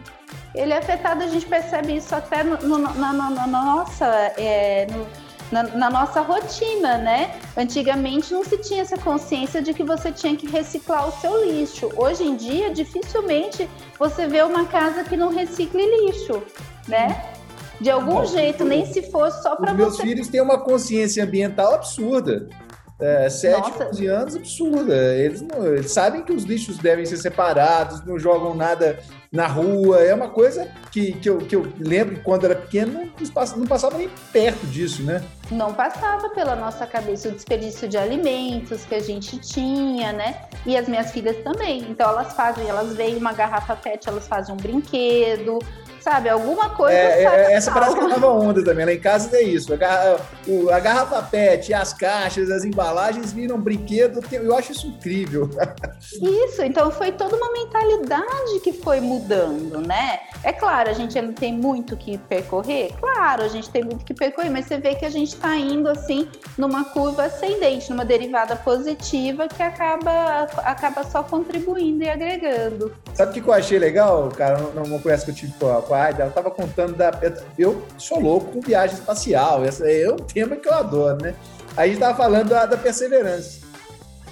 ele 0.56 0.72
é 0.72 0.78
afetado, 0.78 1.22
a 1.22 1.26
gente 1.26 1.46
percebe 1.46 1.96
isso 1.96 2.14
até 2.14 2.42
no, 2.42 2.56
no, 2.58 2.78
na, 2.78 3.12
na, 3.12 3.30
na, 3.30 3.46
nossa. 3.46 4.06
É, 4.38 4.86
no, 4.90 5.06
na, 5.52 5.62
na, 5.62 5.90
nossa 5.90 6.22
rotina, 6.22 6.98
né? 6.98 7.38
Antigamente 7.56 8.32
não 8.32 8.42
se 8.42 8.58
tinha 8.58 8.82
essa 8.82 8.98
consciência 8.98 9.62
de 9.62 9.72
que 9.72 9.84
você 9.84 10.10
tinha 10.10 10.34
que 10.34 10.48
reciclar 10.48 11.06
o 11.06 11.12
seu 11.20 11.44
lixo. 11.44 11.88
Hoje 11.96 12.24
em 12.24 12.34
dia, 12.34 12.70
dificilmente 12.70 13.68
você 13.96 14.26
vê 14.26 14.42
uma 14.42 14.64
casa 14.64 15.04
que 15.04 15.16
não 15.16 15.28
recicle 15.28 15.80
lixo, 16.06 16.42
né? 16.88 17.32
De 17.80 17.90
algum 17.90 18.24
jeito, 18.24 18.64
nem 18.64 18.86
se 18.86 19.02
fosse 19.02 19.40
só 19.40 19.54
para 19.54 19.72
você. 19.72 19.82
Meus 19.82 20.00
filhos 20.00 20.28
têm 20.28 20.40
uma 20.40 20.58
consciência 20.58 21.22
ambiental 21.22 21.74
absurda. 21.74 22.48
É, 22.98 23.28
7, 23.28 23.72
11 23.90 24.06
anos, 24.06 24.36
absurda. 24.36 24.94
Eles, 25.14 25.42
não, 25.42 25.66
eles 25.66 25.92
sabem 25.92 26.22
que 26.22 26.32
os 26.32 26.44
lixos 26.44 26.78
devem 26.78 27.04
ser 27.04 27.18
separados, 27.18 28.02
não 28.06 28.18
jogam 28.18 28.54
nada 28.54 28.98
na 29.30 29.46
rua. 29.46 29.98
É 29.98 30.14
uma 30.14 30.30
coisa 30.30 30.66
que, 30.90 31.12
que, 31.12 31.28
eu, 31.28 31.38
que 31.38 31.54
eu 31.54 31.70
lembro 31.78 32.16
que 32.16 32.22
quando 32.22 32.46
era 32.46 32.54
pequeno 32.54 33.10
não 33.56 33.66
passava 33.66 33.98
nem 33.98 34.08
perto 34.32 34.66
disso, 34.66 35.02
né? 35.02 35.22
Não 35.50 35.74
passava 35.74 36.30
pela 36.30 36.56
nossa 36.56 36.86
cabeça 36.86 37.28
o 37.28 37.32
desperdício 37.32 37.86
de 37.86 37.98
alimentos 37.98 38.84
que 38.86 38.94
a 38.94 39.00
gente 39.00 39.38
tinha, 39.38 40.12
né? 40.12 40.46
E 40.64 40.74
as 40.74 40.88
minhas 40.88 41.10
filhas 41.10 41.36
também. 41.44 41.82
Então 41.90 42.08
elas 42.08 42.32
fazem, 42.32 42.66
elas 42.66 42.96
veem 42.96 43.16
uma 43.18 43.34
garrafa 43.34 43.76
PET, 43.76 44.08
elas 44.08 44.26
fazem 44.26 44.54
um 44.54 44.58
brinquedo, 44.58 45.58
sabe? 46.06 46.28
Alguma 46.28 46.70
coisa. 46.70 46.96
É, 46.96 47.24
é 47.24 47.52
essa 47.54 47.72
parece 47.72 47.96
que 47.96 48.08
tava 48.08 48.28
onda 48.28 48.64
também. 48.64 48.86
Lá 48.86 48.92
em 48.92 49.00
casa 49.00 49.36
é 49.36 49.42
isso. 49.42 49.74
A 49.74 49.76
garrafa, 49.76 50.24
a 50.70 50.78
garrafa 50.78 51.22
PET, 51.22 51.74
as 51.74 51.92
caixas, 51.92 52.48
as 52.48 52.64
embalagens 52.64 53.32
viram 53.32 53.58
brinquedo. 53.58 54.20
Eu 54.30 54.56
acho 54.56 54.70
isso 54.70 54.86
incrível. 54.86 55.50
Isso, 56.22 56.62
então 56.62 56.92
foi 56.92 57.10
toda 57.10 57.34
uma 57.34 57.52
mentalidade 57.52 58.60
que 58.62 58.72
foi 58.72 59.00
mudando, 59.00 59.80
né? 59.80 60.20
É 60.44 60.52
claro, 60.52 60.90
a 60.90 60.92
gente 60.92 61.18
ainda 61.18 61.32
tem 61.32 61.52
muito 61.52 61.96
que 61.96 62.16
percorrer. 62.16 62.92
Claro, 63.00 63.42
a 63.42 63.48
gente 63.48 63.68
tem 63.70 63.82
muito 63.82 64.04
que 64.04 64.14
percorrer, 64.14 64.50
mas 64.50 64.66
você 64.66 64.78
vê 64.78 64.94
que 64.94 65.04
a 65.04 65.10
gente 65.10 65.34
está 65.34 65.56
indo 65.56 65.88
assim 65.88 66.28
numa 66.56 66.84
curva 66.84 67.24
ascendente, 67.24 67.90
numa 67.90 68.04
derivada 68.04 68.54
positiva 68.54 69.48
que 69.48 69.62
acaba, 69.62 70.46
acaba 70.58 71.02
só 71.02 71.24
contribuindo 71.24 72.04
e 72.04 72.08
agregando. 72.08 72.94
Sabe 73.14 73.32
o 73.32 73.42
que 73.42 73.48
eu 73.48 73.52
achei 73.52 73.78
legal, 73.78 74.28
cara, 74.28 74.58
numa 74.58 74.98
conversa 74.98 75.24
que 75.24 75.32
eu 75.32 75.34
tive 75.34 75.52
com 75.58 75.68
a 75.68 75.95
Ela 75.98 76.28
estava 76.28 76.50
contando 76.50 76.94
da. 76.94 77.10
Eu 77.58 77.82
sou 77.98 78.20
louco 78.20 78.52
com 78.52 78.60
viagem 78.60 78.96
espacial, 78.96 79.64
esse 79.64 80.02
é 80.02 80.10
um 80.10 80.16
tema 80.16 80.56
que 80.56 80.68
eu 80.68 80.74
adoro, 80.74 81.22
né? 81.22 81.34
Aí 81.76 81.84
a 81.84 81.86
gente 81.86 81.94
estava 81.94 82.16
falando 82.16 82.48
da, 82.48 82.66
da 82.66 82.76
perseverança. 82.76 83.66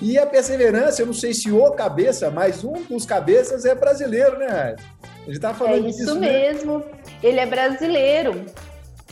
E 0.01 0.19
a 0.19 0.27
perseverança, 0.27 1.03
eu 1.03 1.07
não 1.07 1.13
sei 1.13 1.33
se 1.33 1.51
o 1.53 1.71
cabeça, 1.71 2.31
mas 2.31 2.65
um 2.65 2.83
dos 2.83 3.07
cabeças 3.07 3.65
é 3.65 3.75
brasileiro, 3.75 4.39
né? 4.39 4.77
A 5.03 5.27
gente 5.27 5.37
estava 5.37 5.57
falando 5.57 5.87
é 5.87 5.89
isso 5.89 5.99
disso, 5.99 6.15
né? 6.17 6.31
mesmo. 6.31 6.79
Né? 6.79 6.85
Ele 7.23 7.41
é 7.41 7.47
brasileiro. 7.47 8.45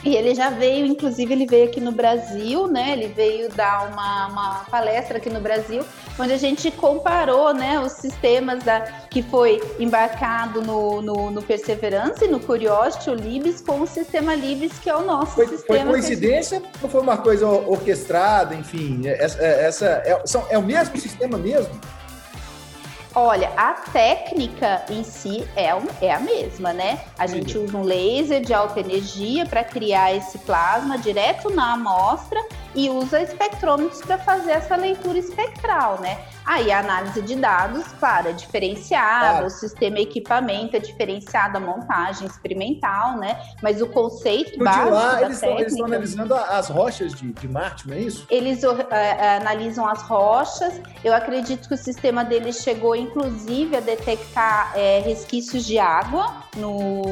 E 0.04 0.16
ele 0.16 0.34
já 0.34 0.50
veio, 0.50 0.84
inclusive, 0.84 1.32
ele 1.32 1.46
veio 1.46 1.66
aqui 1.66 1.80
no 1.80 1.92
Brasil, 1.92 2.66
né? 2.66 2.92
Ele 2.92 3.06
veio 3.08 3.48
dar 3.50 3.88
uma, 3.88 4.26
uma 4.26 4.54
palestra 4.70 5.18
aqui 5.18 5.30
no 5.30 5.40
Brasil, 5.40 5.84
onde 6.18 6.32
a 6.32 6.36
gente 6.36 6.70
comparou, 6.72 7.54
né, 7.54 7.78
os 7.78 7.92
sistemas 7.92 8.64
da, 8.64 8.80
que 9.10 9.22
foi 9.22 9.62
embarcado 9.78 10.60
no, 10.60 11.00
no, 11.00 11.30
no 11.30 11.42
Perseverance, 11.42 12.26
no 12.26 12.40
Curiosity, 12.40 13.10
o 13.10 13.14
Libis, 13.14 13.60
com 13.60 13.80
o 13.80 13.86
sistema 13.86 14.34
Libis, 14.34 14.72
que 14.78 14.90
é 14.90 14.96
o 14.96 15.02
nosso 15.02 15.32
foi, 15.32 15.46
sistema. 15.46 15.90
Foi 15.90 16.00
coincidência 16.00 16.58
gente... 16.58 16.70
ou 16.82 16.88
foi 16.88 17.00
uma 17.00 17.16
coisa 17.16 17.46
orquestrada, 17.46 18.54
enfim? 18.54 19.02
Essa, 19.06 19.42
essa 19.42 19.86
é, 20.04 20.20
são, 20.24 20.44
é 20.50 20.58
o 20.58 20.62
mesmo 20.62 20.96
sistema 20.98 21.38
mesmo? 21.38 21.72
Olha, 23.14 23.52
a 23.58 23.74
técnica 23.74 24.86
em 24.88 25.04
si 25.04 25.46
é, 25.54 25.68
é 26.00 26.14
a 26.14 26.18
mesma, 26.18 26.72
né? 26.72 26.98
A 27.18 27.26
gente 27.26 27.58
usa 27.58 27.76
um 27.76 27.82
laser 27.82 28.40
de 28.40 28.54
alta 28.54 28.80
energia 28.80 29.44
para 29.44 29.62
criar 29.62 30.14
esse 30.14 30.38
plasma 30.38 30.96
direto 30.96 31.50
na 31.50 31.74
amostra 31.74 32.42
e 32.74 32.88
usa 32.88 33.20
espectrômetros 33.20 34.00
para 34.02 34.18
fazer 34.18 34.52
essa 34.52 34.76
leitura 34.76 35.18
espectral, 35.18 36.00
né? 36.00 36.18
Aí 36.44 36.72
a 36.72 36.80
análise 36.80 37.22
de 37.22 37.36
dados, 37.36 37.84
claro, 38.00 38.28
é 38.28 38.32
diferenciada, 38.32 39.30
claro. 39.30 39.46
o 39.46 39.50
sistema 39.50 40.00
equipamento 40.00 40.76
é 40.76 40.80
diferenciado, 40.80 41.56
a 41.56 41.60
montagem 41.60 42.26
experimental, 42.26 43.16
né? 43.16 43.40
Mas 43.62 43.80
o 43.80 43.86
conceito 43.86 44.58
Por 44.58 44.64
básico 44.64 44.90
lá, 44.90 45.14
da 45.14 45.22
eles 45.22 45.40
técnica... 45.40 45.60
Eles 45.60 45.72
estão 45.72 45.86
analisando 45.86 46.34
as 46.34 46.68
rochas 46.68 47.14
de, 47.14 47.32
de 47.32 47.48
Marte, 47.48 47.88
não 47.88 47.94
é 47.94 48.00
isso? 48.00 48.26
Eles 48.28 48.64
uh, 48.64 48.76
analisam 49.40 49.86
as 49.88 50.02
rochas, 50.02 50.80
eu 51.04 51.14
acredito 51.14 51.68
que 51.68 51.74
o 51.74 51.78
sistema 51.78 52.24
deles 52.24 52.62
chegou, 52.62 52.96
inclusive, 52.96 53.76
a 53.76 53.80
detectar 53.80 54.72
é, 54.74 55.00
resquícios 55.00 55.64
de 55.64 55.78
água 55.78 56.42
no, 56.56 57.02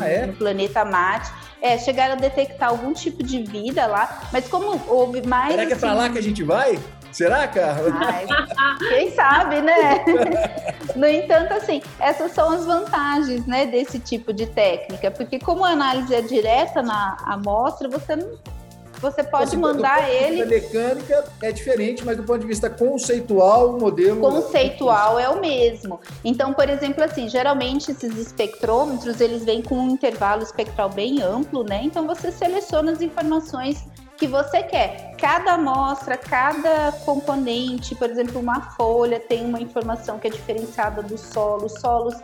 ah, 0.00 0.06
é? 0.06 0.26
no 0.26 0.34
planeta 0.34 0.84
Marte 0.84 1.32
é, 1.62 1.78
chegaram 1.78 2.14
a 2.14 2.16
detectar 2.16 2.70
algum 2.70 2.92
tipo 2.92 3.22
de 3.22 3.42
vida 3.44 3.86
lá, 3.86 4.28
mas 4.32 4.48
como 4.48 4.82
houve 4.88 5.26
mais. 5.26 5.52
Será 5.52 5.66
que 5.66 5.72
é 5.72 5.76
pra 5.76 5.94
lá 5.94 6.04
assim 6.04 6.12
que 6.12 6.18
a 6.18 6.22
gente 6.22 6.42
vai? 6.42 6.78
Será, 7.12 7.46
Carla? 7.46 7.90
Ai, 7.94 8.26
quem 8.88 9.10
sabe, 9.12 9.60
né? 9.60 10.04
No 10.96 11.06
entanto, 11.06 11.54
assim, 11.54 11.80
essas 11.98 12.32
são 12.32 12.50
as 12.50 12.66
vantagens, 12.66 13.46
né, 13.46 13.64
desse 13.64 13.98
tipo 13.98 14.30
de 14.30 14.46
técnica, 14.46 15.10
porque 15.10 15.38
como 15.38 15.64
a 15.64 15.70
análise 15.70 16.14
é 16.14 16.20
direta 16.20 16.82
na 16.82 17.16
amostra, 17.24 17.88
você 17.88 18.16
não 18.16 18.36
você 19.02 19.24
pode 19.24 19.44
assim, 19.44 19.56
mandar 19.56 20.08
ele. 20.08 20.42
A 20.42 20.46
mecânica 20.46 21.24
é 21.42 21.50
diferente, 21.50 22.04
mas 22.04 22.16
do 22.16 22.22
ponto 22.22 22.38
de 22.38 22.46
vista 22.46 22.70
conceitual, 22.70 23.74
o 23.74 23.80
modelo. 23.80 24.20
Conceitual 24.20 25.18
é 25.18 25.28
o 25.28 25.40
mesmo. 25.40 26.00
Então, 26.24 26.54
por 26.54 26.70
exemplo, 26.70 27.02
assim, 27.02 27.28
geralmente 27.28 27.90
esses 27.90 28.16
espectrômetros 28.16 29.20
eles 29.20 29.44
vêm 29.44 29.60
com 29.60 29.74
um 29.74 29.90
intervalo 29.90 30.44
espectral 30.44 30.88
bem 30.88 31.20
amplo, 31.20 31.64
né? 31.64 31.82
Então 31.82 32.06
você 32.06 32.30
seleciona 32.30 32.92
as 32.92 33.02
informações 33.02 33.84
que 34.16 34.26
você 34.26 34.62
quer. 34.62 35.14
Cada 35.18 35.54
amostra, 35.54 36.16
cada 36.16 36.92
componente, 37.04 37.94
por 37.94 38.10
exemplo, 38.10 38.40
uma 38.40 38.60
folha 38.72 39.20
tem 39.20 39.44
uma 39.44 39.60
informação 39.60 40.18
que 40.18 40.26
é 40.26 40.30
diferenciada 40.30 41.02
do 41.02 41.16
solo, 41.16 41.68
solos 41.68 42.14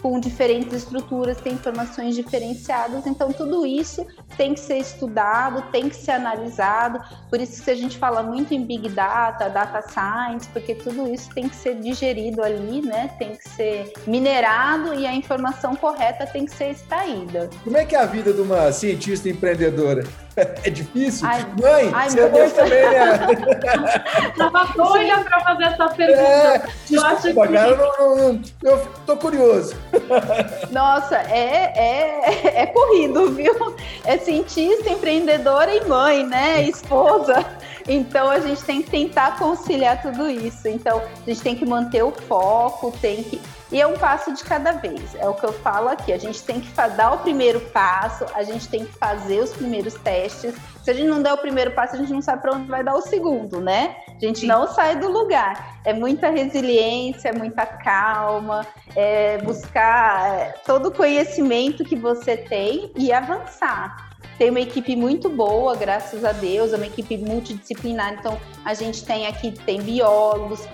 com 0.00 0.18
diferentes 0.20 0.72
estruturas, 0.72 1.40
tem 1.40 1.54
informações 1.54 2.14
diferenciadas, 2.14 3.06
então 3.06 3.32
tudo 3.32 3.66
isso 3.66 4.06
tem 4.36 4.54
que 4.54 4.60
ser 4.60 4.78
estudado, 4.78 5.62
tem 5.72 5.88
que 5.88 5.96
ser 5.96 6.12
analisado, 6.12 7.00
por 7.28 7.40
isso 7.40 7.62
que 7.62 7.70
a 7.70 7.74
gente 7.74 7.98
fala 7.98 8.22
muito 8.22 8.54
em 8.54 8.64
Big 8.64 8.88
Data, 8.90 9.48
Data 9.48 9.82
Science, 9.82 10.48
porque 10.52 10.74
tudo 10.74 11.12
isso 11.12 11.28
tem 11.30 11.48
que 11.48 11.56
ser 11.56 11.76
digerido 11.76 12.42
ali, 12.42 12.80
né? 12.80 13.10
Tem 13.18 13.34
que 13.34 13.48
ser 13.48 13.92
minerado 14.06 14.94
e 14.94 15.06
a 15.06 15.14
informação 15.14 15.74
correta 15.74 16.26
tem 16.26 16.44
que 16.44 16.52
ser 16.52 16.70
extraída. 16.70 17.50
Como 17.64 17.76
é 17.76 17.84
que 17.84 17.96
é 17.96 17.98
a 17.98 18.06
vida 18.06 18.32
de 18.32 18.40
uma 18.40 18.70
cientista 18.72 19.28
empreendedora? 19.28 20.04
É 20.64 20.70
difícil? 20.70 21.26
Ai, 21.26 21.46
mãe, 21.60 21.90
ai, 21.92 22.10
você 22.10 22.20
é 22.20 22.28
mãe 22.28 22.50
também, 22.50 22.90
né? 22.90 24.32
Tava 24.36 24.72
doida 24.74 25.20
para 25.20 25.40
fazer 25.40 25.64
essa 25.64 25.88
pergunta. 25.88 26.20
É, 26.20 26.58
desculpa, 26.86 26.90
eu 26.90 27.04
acho 27.04 27.22
que... 27.22 27.34
cara, 27.34 27.68
eu, 27.68 27.76
não, 27.76 28.16
não, 28.16 28.40
eu 28.62 28.86
tô 29.06 29.16
curioso. 29.16 29.76
Nossa, 30.70 31.16
é, 31.16 31.72
é, 31.76 32.62
é 32.62 32.66
corrido, 32.66 33.32
viu? 33.32 33.76
É 34.04 34.18
cientista, 34.18 34.88
empreendedora 34.90 35.74
e 35.74 35.84
mãe, 35.86 36.26
né? 36.26 36.62
Esposa. 36.62 37.44
Então 37.88 38.30
a 38.30 38.38
gente 38.38 38.62
tem 38.62 38.82
que 38.82 38.90
tentar 38.90 39.38
conciliar 39.38 40.02
tudo 40.02 40.28
isso. 40.28 40.68
Então 40.68 40.98
a 40.98 41.30
gente 41.30 41.40
tem 41.40 41.56
que 41.56 41.64
manter 41.64 42.02
o 42.02 42.12
foco, 42.12 42.92
tem 43.00 43.22
que. 43.22 43.40
E 43.70 43.80
é 43.80 43.86
um 43.86 43.98
passo 43.98 44.32
de 44.32 44.42
cada 44.44 44.72
vez. 44.72 45.14
É 45.14 45.28
o 45.28 45.34
que 45.34 45.44
eu 45.44 45.52
falo 45.52 45.88
aqui. 45.88 46.12
A 46.12 46.18
gente 46.18 46.42
tem 46.42 46.60
que 46.60 46.70
dar 46.96 47.12
o 47.12 47.18
primeiro 47.18 47.60
passo, 47.60 48.24
a 48.34 48.42
gente 48.42 48.68
tem 48.68 48.86
que 48.86 48.92
fazer 48.92 49.40
os 49.40 49.52
primeiros 49.52 49.94
testes. 49.94 50.54
Se 50.82 50.90
a 50.90 50.94
gente 50.94 51.08
não 51.08 51.22
der 51.22 51.34
o 51.34 51.38
primeiro 51.38 51.72
passo, 51.72 51.96
a 51.96 51.98
gente 51.98 52.12
não 52.12 52.22
sabe 52.22 52.42
para 52.42 52.56
onde 52.56 52.66
vai 52.66 52.82
dar 52.82 52.94
o 52.94 53.02
segundo, 53.02 53.60
né? 53.60 53.96
A 54.08 54.18
gente 54.18 54.40
Sim. 54.40 54.46
não 54.46 54.66
sai 54.66 54.96
do 54.96 55.08
lugar. 55.08 55.80
É 55.84 55.92
muita 55.92 56.30
resiliência, 56.30 57.32
muita 57.32 57.66
calma, 57.66 58.66
é 58.96 59.38
buscar 59.38 60.34
é, 60.34 60.54
todo 60.64 60.86
o 60.86 60.90
conhecimento 60.90 61.84
que 61.84 61.94
você 61.94 62.36
tem 62.36 62.90
e 62.96 63.12
avançar 63.12 64.08
tem 64.38 64.50
uma 64.50 64.60
equipe 64.60 64.94
muito 64.94 65.28
boa, 65.28 65.74
graças 65.74 66.24
a 66.24 66.30
Deus, 66.30 66.72
é 66.72 66.76
uma 66.76 66.86
equipe 66.86 67.18
multidisciplinar. 67.18 68.14
Então, 68.14 68.38
a 68.64 68.72
gente 68.72 69.04
tem 69.04 69.26
aqui 69.26 69.50
tem 69.50 69.82
biólogos, 69.82 70.66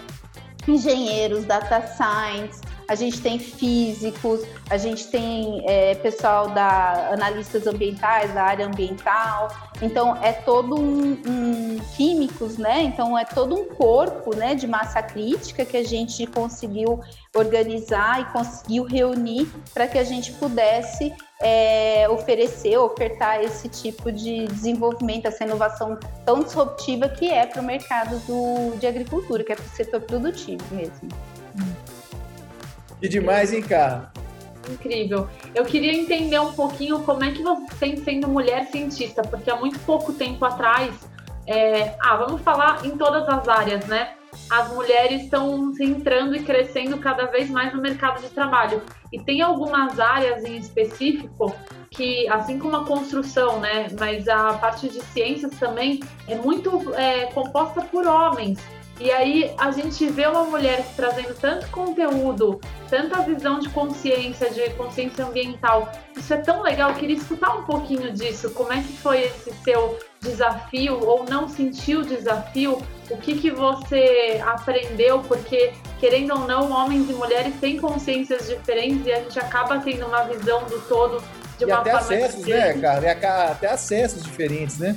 engenheiros, 0.68 1.46
data 1.46 1.80
science, 1.80 2.61
a 2.88 2.94
gente 2.94 3.20
tem 3.20 3.38
físicos, 3.38 4.40
a 4.68 4.77
gente 4.77 5.07
tem 5.09 5.62
é, 5.66 5.94
pessoal 5.94 6.49
da 6.49 7.11
analistas 7.12 7.66
ambientais, 7.66 8.33
da 8.35 8.42
área 8.42 8.66
ambiental. 8.66 9.49
Então 9.83 10.16
é 10.23 10.33
todo 10.33 10.79
um, 10.79 11.12
um, 11.27 11.79
químicos, 11.97 12.57
né? 12.57 12.83
Então 12.83 13.18
é 13.18 13.25
todo 13.25 13.55
um 13.55 13.64
corpo, 13.66 14.35
né, 14.37 14.55
de 14.55 14.66
massa 14.66 15.03
crítica 15.03 15.64
que 15.64 15.77
a 15.77 15.85
gente 15.85 16.27
conseguiu 16.27 17.01
organizar 17.35 18.20
e 18.20 18.25
conseguiu 18.27 18.85
reunir 18.85 19.49
para 19.73 19.87
que 19.87 19.99
a 19.99 20.05
gente 20.05 20.33
pudesse 20.33 21.12
é, 21.42 22.09
oferecer, 22.09 22.79
ofertar 22.79 23.42
esse 23.42 23.68
tipo 23.68 24.12
de 24.12 24.47
desenvolvimento, 24.47 25.27
essa 25.27 25.44
inovação 25.44 25.99
tão 26.25 26.42
disruptiva 26.42 27.09
que 27.09 27.29
é 27.29 27.44
para 27.44 27.61
o 27.61 27.64
mercado 27.64 28.18
do, 28.20 28.77
de 28.79 28.87
agricultura, 28.87 29.42
que 29.42 29.53
é 29.53 29.57
para 29.57 29.64
o 29.64 29.68
setor 29.68 30.01
produtivo 30.01 30.64
mesmo. 30.70 31.09
Que 33.04 33.08
demais, 33.10 33.52
hein, 33.52 33.60
cara? 33.60 34.10
incrível. 34.66 35.28
Eu 35.54 35.66
queria 35.66 35.92
entender 35.92 36.38
um 36.38 36.54
pouquinho 36.54 37.00
como 37.00 37.22
é 37.22 37.32
que 37.32 37.42
você 37.42 37.66
tem 37.78 37.96
sendo 37.98 38.28
mulher 38.28 38.64
cientista, 38.68 39.20
porque 39.20 39.50
há 39.50 39.56
muito 39.56 39.78
pouco 39.80 40.14
tempo 40.14 40.42
atrás, 40.42 40.90
é... 41.46 41.94
ah, 42.00 42.16
vamos 42.16 42.40
falar 42.40 42.82
em 42.82 42.96
todas 42.96 43.28
as 43.28 43.46
áreas, 43.46 43.84
né? 43.88 44.14
As 44.48 44.72
mulheres 44.72 45.24
estão 45.24 45.74
se 45.74 45.84
entrando 45.84 46.34
e 46.34 46.42
crescendo 46.42 46.96
cada 46.96 47.26
vez 47.26 47.50
mais 47.50 47.74
no 47.74 47.82
mercado 47.82 48.22
de 48.22 48.30
trabalho. 48.30 48.80
E 49.12 49.20
tem 49.20 49.42
algumas 49.42 50.00
áreas 50.00 50.42
em 50.42 50.56
específico 50.56 51.54
que, 51.90 52.26
assim 52.28 52.58
como 52.58 52.74
a 52.74 52.86
construção, 52.86 53.60
né, 53.60 53.88
mas 54.00 54.26
a 54.28 54.54
parte 54.54 54.88
de 54.88 55.02
ciências 55.02 55.52
também 55.58 56.00
é 56.26 56.36
muito 56.36 56.94
é, 56.94 57.26
composta 57.26 57.82
por 57.82 58.06
homens. 58.06 58.58
E 59.00 59.11
aí 59.11 59.52
a 59.59 59.72
gente 59.72 60.07
vê 60.07 60.26
uma 60.26 60.44
mulher 60.44 60.87
trazendo 60.94 61.35
tanto 61.35 61.68
conteúdo, 61.70 62.61
tanta 62.88 63.22
visão 63.22 63.59
de 63.59 63.68
consciência, 63.70 64.48
de 64.50 64.70
consciência 64.70 65.24
ambiental. 65.24 65.90
Isso 66.16 66.33
é 66.33 66.37
tão 66.37 66.62
legal, 66.62 66.90
eu 66.90 66.96
queria 66.96 67.16
escutar 67.16 67.57
um 67.57 67.64
pouquinho 67.64 68.12
disso. 68.12 68.50
Como 68.50 68.72
é 68.72 68.76
que 68.76 68.96
foi 68.98 69.22
esse 69.22 69.52
seu 69.64 69.98
desafio 70.20 71.04
ou 71.04 71.24
não 71.24 71.48
sentiu 71.48 72.00
o 72.00 72.04
desafio? 72.04 72.80
O 73.11 73.16
que, 73.16 73.37
que 73.37 73.50
você 73.50 74.40
aprendeu? 74.46 75.20
Porque, 75.20 75.72
querendo 75.98 76.33
ou 76.35 76.46
não, 76.46 76.70
homens 76.70 77.11
e 77.11 77.14
mulheres 77.14 77.54
têm 77.61 77.78
consciências 77.78 78.46
diferentes 78.46 79.04
e 79.07 79.12
a 79.12 79.20
gente 79.20 79.38
acaba 79.40 79.80
tendo 79.80 80.07
uma 80.07 80.22
visão 80.22 80.64
do 80.64 80.80
todo 80.83 81.20
de 81.59 81.64
uma 81.64 81.76
e 81.76 81.80
até 81.80 81.90
forma 81.90 82.07
acessos, 82.07 82.44
diferente. 82.44 82.76
né, 82.76 82.80
cara? 82.80 83.04
E 83.04 83.09
até 83.09 83.66
acessos 83.68 84.22
diferentes, 84.22 84.78
né? 84.78 84.96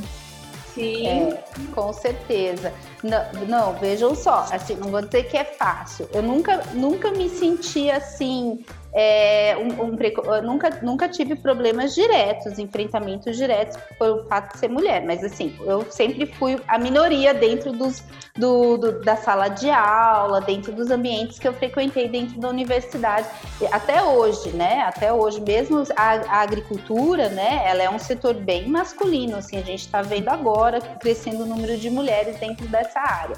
Sim. 0.74 1.08
É, 1.08 1.44
com 1.74 1.92
certeza. 1.92 2.72
Não, 3.04 3.46
não, 3.48 3.74
vejam 3.74 4.16
só, 4.16 4.48
assim, 4.52 4.76
não 4.76 4.90
vou 4.90 5.02
dizer 5.02 5.24
que 5.24 5.38
é 5.38 5.44
fácil. 5.44 6.10
Eu 6.12 6.24
nunca, 6.24 6.64
nunca 6.74 7.12
me 7.12 7.30
senti 7.30 7.92
assim. 7.92 8.66
É, 9.00 9.56
um, 9.58 9.84
um 9.84 9.98
eu 10.36 10.42
nunca, 10.42 10.72
nunca 10.82 11.08
tive 11.08 11.36
problemas 11.36 11.94
diretos, 11.94 12.58
enfrentamentos 12.58 13.38
diretos 13.38 13.78
pelo 14.00 14.24
fato 14.28 14.54
de 14.54 14.60
ser 14.60 14.70
mulher, 14.70 15.06
mas 15.06 15.24
assim, 15.24 15.56
eu 15.68 15.86
sempre 15.92 16.26
fui 16.26 16.60
a 16.68 16.80
minoria 16.80 17.32
dentro 17.32 17.72
dos, 17.72 18.04
do, 18.36 18.76
do- 18.76 19.00
da 19.02 19.16
sala 19.16 19.50
de 19.50 19.70
aula, 19.70 20.42
dentro 20.42 20.72
dos 20.72 20.90
ambientes 20.90 21.38
que 21.38 21.48
eu 21.48 21.54
frequentei 21.54 22.10
dentro 22.10 22.40
da 22.40 22.50
universidade. 22.50 23.28
Até 23.72 24.02
hoje, 24.02 24.50
né? 24.50 24.82
Até 24.88 25.14
hoje, 25.14 25.42
mesmo 25.42 25.84
a, 25.96 26.38
a 26.40 26.42
agricultura, 26.42 27.30
né? 27.30 27.62
Ela 27.66 27.84
é 27.84 27.90
um 27.92 28.00
setor 28.00 28.34
bem 28.34 28.68
masculino, 28.68 29.38
assim, 29.38 29.58
a 29.58 29.62
gente 29.62 29.82
está 29.82 30.02
vendo 30.02 30.30
agora 30.30 30.82
crescendo 30.82 31.44
o 31.44 31.46
número 31.46 31.78
de 31.78 31.92
mulheres 31.92 32.38
dentro 32.38 32.66
dessa 32.68 33.00
área. 33.00 33.38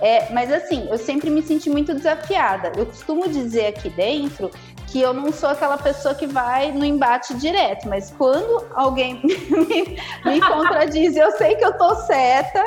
É, 0.00 0.30
mas 0.32 0.52
assim, 0.52 0.86
eu 0.90 0.98
sempre 0.98 1.30
me 1.30 1.42
senti 1.42 1.70
muito 1.70 1.94
desafiada. 1.94 2.72
Eu 2.76 2.86
costumo 2.86 3.28
dizer 3.28 3.66
aqui 3.66 3.88
dentro 3.88 4.50
que 4.86 5.00
eu 5.00 5.12
não 5.12 5.32
sou 5.32 5.50
aquela 5.50 5.76
pessoa 5.76 6.14
que 6.14 6.26
vai 6.26 6.72
no 6.72 6.84
embate 6.84 7.34
direto, 7.34 7.88
mas 7.88 8.10
quando 8.16 8.66
alguém 8.74 9.20
me, 9.24 9.98
me 10.24 10.40
contradiz, 10.40 11.16
eu 11.16 11.32
sei 11.32 11.56
que 11.56 11.64
eu 11.64 11.76
tô 11.76 11.94
certa, 11.96 12.62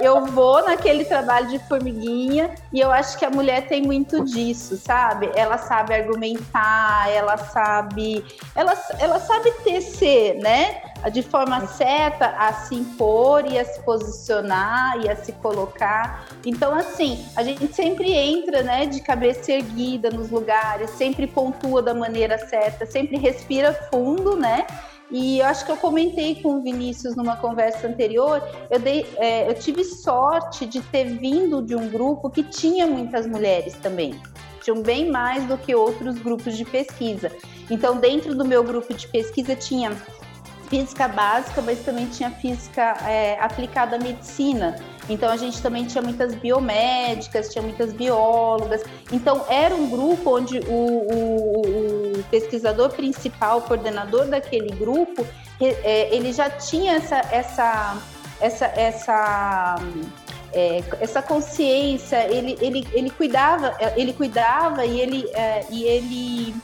eu 0.00 0.26
vou 0.26 0.62
naquele 0.64 1.04
trabalho 1.04 1.48
de 1.48 1.58
formiguinha 1.60 2.54
e 2.72 2.80
eu 2.80 2.90
acho 2.90 3.18
que 3.18 3.24
a 3.24 3.30
mulher 3.30 3.66
tem 3.68 3.82
muito 3.82 4.24
disso, 4.24 4.76
sabe? 4.76 5.30
Ela 5.34 5.58
sabe 5.58 5.94
argumentar, 5.94 7.10
ela 7.10 7.36
sabe, 7.36 8.24
ela, 8.54 8.74
ela 8.98 9.18
sabe 9.18 9.50
tecer, 9.64 10.38
né? 10.38 10.91
De 11.10 11.22
forma 11.22 11.66
certa 11.66 12.26
a 12.26 12.52
se 12.52 12.74
impor 12.74 13.44
e 13.44 13.58
a 13.58 13.64
se 13.64 13.82
posicionar 13.82 15.04
e 15.04 15.08
a 15.08 15.16
se 15.16 15.32
colocar. 15.32 16.26
Então, 16.46 16.74
assim, 16.74 17.24
a 17.34 17.42
gente 17.42 17.74
sempre 17.74 18.12
entra, 18.12 18.62
né, 18.62 18.86
de 18.86 19.00
cabeça 19.00 19.52
erguida 19.52 20.10
nos 20.10 20.30
lugares, 20.30 20.90
sempre 20.90 21.26
pontua 21.26 21.82
da 21.82 21.94
maneira 21.94 22.38
certa, 22.38 22.86
sempre 22.86 23.16
respira 23.16 23.72
fundo, 23.90 24.36
né? 24.36 24.66
E 25.12 25.40
eu 25.40 25.46
acho 25.46 25.66
que 25.66 25.70
eu 25.70 25.76
comentei 25.76 26.36
com 26.36 26.56
o 26.56 26.62
Vinícius 26.62 27.14
numa 27.14 27.36
conversa 27.36 27.86
anterior, 27.86 28.42
eu, 28.70 28.78
dei, 28.78 29.06
é, 29.18 29.46
eu 29.46 29.54
tive 29.54 29.84
sorte 29.84 30.64
de 30.64 30.80
ter 30.80 31.04
vindo 31.04 31.60
de 31.60 31.76
um 31.76 31.86
grupo 31.90 32.30
que 32.30 32.42
tinha 32.42 32.86
muitas 32.86 33.26
mulheres 33.26 33.74
também. 33.74 34.18
Tinham 34.62 34.80
bem 34.80 35.10
mais 35.10 35.44
do 35.46 35.58
que 35.58 35.74
outros 35.74 36.18
grupos 36.18 36.56
de 36.56 36.64
pesquisa. 36.64 37.30
Então, 37.70 37.98
dentro 37.98 38.34
do 38.34 38.42
meu 38.42 38.64
grupo 38.64 38.94
de 38.94 39.06
pesquisa 39.06 39.54
tinha 39.54 39.90
física 40.72 41.06
básica, 41.06 41.60
mas 41.60 41.80
também 41.80 42.06
tinha 42.06 42.30
física 42.30 42.94
é, 43.06 43.36
aplicada 43.38 43.96
à 43.96 43.98
medicina. 43.98 44.74
Então 45.06 45.28
a 45.28 45.36
gente 45.36 45.60
também 45.60 45.84
tinha 45.84 46.00
muitas 46.00 46.34
biomédicas, 46.34 47.52
tinha 47.52 47.60
muitas 47.60 47.92
biólogas. 47.92 48.82
Então 49.12 49.44
era 49.50 49.74
um 49.74 49.90
grupo 49.90 50.34
onde 50.38 50.60
o, 50.60 50.80
o- 51.12 52.18
o 52.18 52.22
pesquisador 52.30 52.88
principal, 52.90 53.58
o 53.58 53.62
coordenador 53.62 54.24
daquele 54.28 54.70
grupo, 54.74 55.26
é, 55.60 56.08
ele 56.16 56.32
já 56.32 56.48
tinha 56.48 56.94
essa 56.94 57.16
essa 57.30 57.98
essa 58.40 58.66
essa 58.74 59.76
é, 60.54 60.82
essa 61.00 61.20
consciência, 61.20 62.24
ele, 62.30 62.56
ele, 62.62 62.86
ele 62.92 63.10
cuidava, 63.10 63.74
ele 63.96 64.12
cuidava 64.14 64.84
e 64.86 65.00
ele, 65.00 65.28
é, 65.34 65.64
e 65.70 65.84
ele 65.84 66.54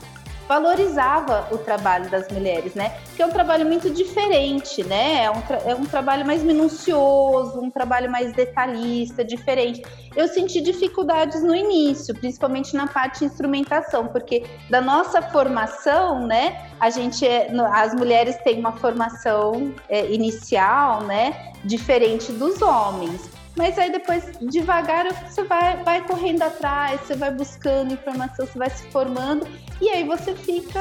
valorizava 0.49 1.47
o 1.51 1.59
trabalho 1.59 2.09
das 2.09 2.27
mulheres, 2.29 2.73
né? 2.73 2.97
Que 3.15 3.21
é 3.21 3.25
um 3.25 3.29
trabalho 3.29 3.67
muito 3.67 3.87
diferente, 3.91 4.83
né? 4.83 5.25
É 5.25 5.29
um, 5.29 5.43
é 5.63 5.75
um 5.75 5.85
trabalho 5.85 6.25
mais 6.25 6.41
minucioso, 6.41 7.61
um 7.61 7.69
trabalho 7.69 8.09
mais 8.09 8.33
detalhista, 8.33 9.23
diferente. 9.23 9.83
Eu 10.15 10.27
senti 10.27 10.59
dificuldades 10.59 11.43
no 11.43 11.55
início, 11.55 12.15
principalmente 12.15 12.75
na 12.75 12.87
parte 12.87 13.19
de 13.19 13.25
instrumentação, 13.25 14.07
porque 14.07 14.43
da 14.71 14.81
nossa 14.81 15.21
formação, 15.21 16.25
né? 16.25 16.67
A 16.79 16.89
gente, 16.89 17.27
é, 17.27 17.51
as 17.71 17.93
mulheres 17.93 18.35
têm 18.37 18.59
uma 18.59 18.71
formação 18.71 19.71
é, 19.87 20.11
inicial, 20.11 21.03
né? 21.03 21.53
Diferente 21.63 22.31
dos 22.31 22.59
homens. 22.59 23.38
Mas 23.59 23.77
aí 23.77 23.91
depois, 23.91 24.23
devagar, 24.39 25.05
você 25.27 25.43
vai, 25.43 25.83
vai 25.83 26.01
correndo 26.07 26.43
atrás, 26.43 27.01
você 27.01 27.13
vai 27.13 27.29
buscando 27.29 27.93
informação, 27.93 28.45
você 28.45 28.57
vai 28.57 28.69
se 28.69 28.89
formando 28.89 29.45
e 29.81 29.89
aí 29.89 30.05
você 30.05 30.33
fica 30.33 30.79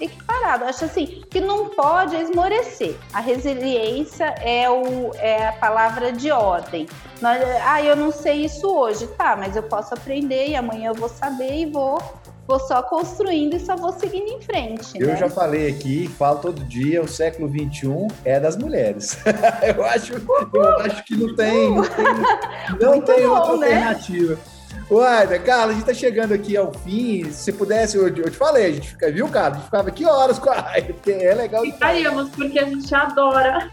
equiparado. 0.00 0.64
Acho 0.64 0.86
assim 0.86 1.22
que 1.30 1.40
não 1.40 1.68
pode 1.68 2.16
esmorecer. 2.16 2.96
A 3.12 3.20
resiliência 3.20 4.34
é, 4.40 4.68
o, 4.68 5.12
é 5.14 5.46
a 5.46 5.52
palavra 5.52 6.10
de 6.10 6.32
ordem. 6.32 6.88
Ah, 7.64 7.80
eu 7.80 7.94
não 7.94 8.10
sei 8.10 8.46
isso 8.46 8.66
hoje, 8.66 9.06
tá, 9.16 9.36
mas 9.36 9.54
eu 9.54 9.62
posso 9.62 9.94
aprender 9.94 10.48
e 10.48 10.56
amanhã 10.56 10.88
eu 10.88 10.94
vou 10.94 11.08
saber 11.08 11.54
e 11.54 11.66
vou, 11.66 12.02
vou 12.48 12.58
só 12.58 12.82
construindo 12.82 13.54
e 13.56 13.60
só 13.60 13.76
vou 13.76 13.92
seguindo 13.92 14.26
em 14.26 14.40
frente. 14.40 14.98
Eu 14.98 15.08
né? 15.08 15.16
já 15.16 15.28
falei 15.28 15.68
aqui, 15.68 16.08
falo 16.08 16.38
todo 16.38 16.64
dia, 16.64 17.02
o 17.02 17.06
século 17.06 17.46
XXI 17.46 18.08
é 18.24 18.40
das 18.40 18.56
mulheres. 18.56 19.18
eu, 19.76 19.84
acho, 19.84 20.14
eu 20.14 20.78
acho 20.80 21.04
que 21.04 21.14
não 21.14 21.36
tem, 21.36 21.74
não 21.74 21.82
tem, 21.84 22.06
não 22.80 23.00
tem 23.04 23.26
bom, 23.26 23.34
outra 23.34 23.56
né? 23.58 23.74
alternativa. 23.74 24.38
Uai, 24.90 25.38
Carla, 25.40 25.72
a 25.72 25.74
gente 25.74 25.84
tá 25.84 25.92
chegando 25.92 26.32
aqui 26.32 26.56
ao 26.56 26.72
fim. 26.72 27.30
Se 27.30 27.52
pudesse, 27.52 27.98
eu, 27.98 28.08
eu 28.08 28.30
te 28.30 28.36
falei, 28.38 28.66
a 28.66 28.72
gente 28.72 28.88
fica, 28.88 29.12
viu, 29.12 29.28
cara? 29.28 29.48
A 29.48 29.56
gente 29.56 29.64
ficava 29.66 29.88
aqui 29.88 30.06
horas 30.06 30.38
com 30.38 30.48
a 30.48 30.62
porque 30.86 31.10
é 31.10 31.34
legal. 31.34 31.62
Ficaríamos, 31.62 32.30
porque 32.30 32.58
a 32.58 32.64
gente 32.64 32.94
adora. 32.94 33.70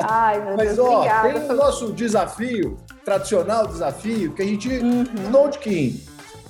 Ai, 0.00 0.44
meu 0.44 0.56
Mas, 0.58 0.76
Deus, 0.76 0.86
ó, 0.86 0.96
obrigada. 0.98 1.40
tem 1.40 1.50
o 1.50 1.54
nosso 1.54 1.92
desafio, 1.92 2.76
tradicional 3.02 3.66
desafio, 3.66 4.34
que 4.34 4.42
a 4.42 4.44
gente 4.44 4.68
Uhum. 4.68 5.04
não 5.30 5.48
de 5.48 5.58
quem. 5.58 5.98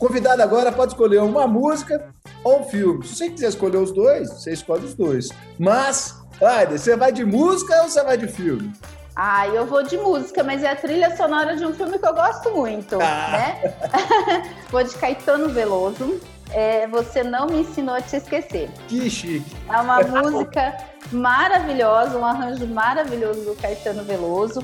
Convidado 0.01 0.43
agora 0.43 0.73
pode 0.73 0.93
escolher 0.93 1.19
uma 1.21 1.47
música 1.47 2.09
ou 2.43 2.61
um 2.61 2.65
filme. 2.65 3.07
Se 3.07 3.17
você 3.17 3.29
quiser 3.29 3.49
escolher 3.51 3.77
os 3.77 3.93
dois, 3.93 4.31
você 4.31 4.51
escolhe 4.55 4.87
os 4.87 4.95
dois. 4.95 5.29
Mas, 5.59 6.17
Aida, 6.41 6.79
você 6.79 6.97
vai 6.97 7.13
de 7.13 7.23
música 7.23 7.83
ou 7.83 7.89
você 7.91 8.03
vai 8.03 8.17
de 8.17 8.27
filme? 8.27 8.73
Ah, 9.15 9.47
eu 9.49 9.67
vou 9.67 9.83
de 9.83 9.99
música, 9.99 10.43
mas 10.43 10.63
é 10.63 10.71
a 10.71 10.77
trilha 10.77 11.15
sonora 11.15 11.55
de 11.55 11.67
um 11.67 11.75
filme 11.75 11.99
que 11.99 12.07
eu 12.07 12.15
gosto 12.15 12.51
muito, 12.53 12.95
Ah. 13.03 13.29
né? 13.31 13.75
vou 14.73 14.83
de 14.83 14.95
Caetano 14.97 15.51
Veloso. 15.51 16.19
É, 16.53 16.87
Você 16.89 17.23
não 17.23 17.47
me 17.47 17.61
ensinou 17.61 17.95
a 17.95 18.01
te 18.01 18.17
esquecer. 18.17 18.71
Que 18.89 19.11
chique. 19.11 19.55
É 19.69 19.77
uma 19.83 20.01
música 20.03 20.79
maravilhosa, 21.13 22.17
um 22.19 22.25
arranjo 22.25 22.67
maravilhoso 22.67 23.43
do 23.43 23.55
Caetano 23.55 24.03
Veloso. 24.03 24.61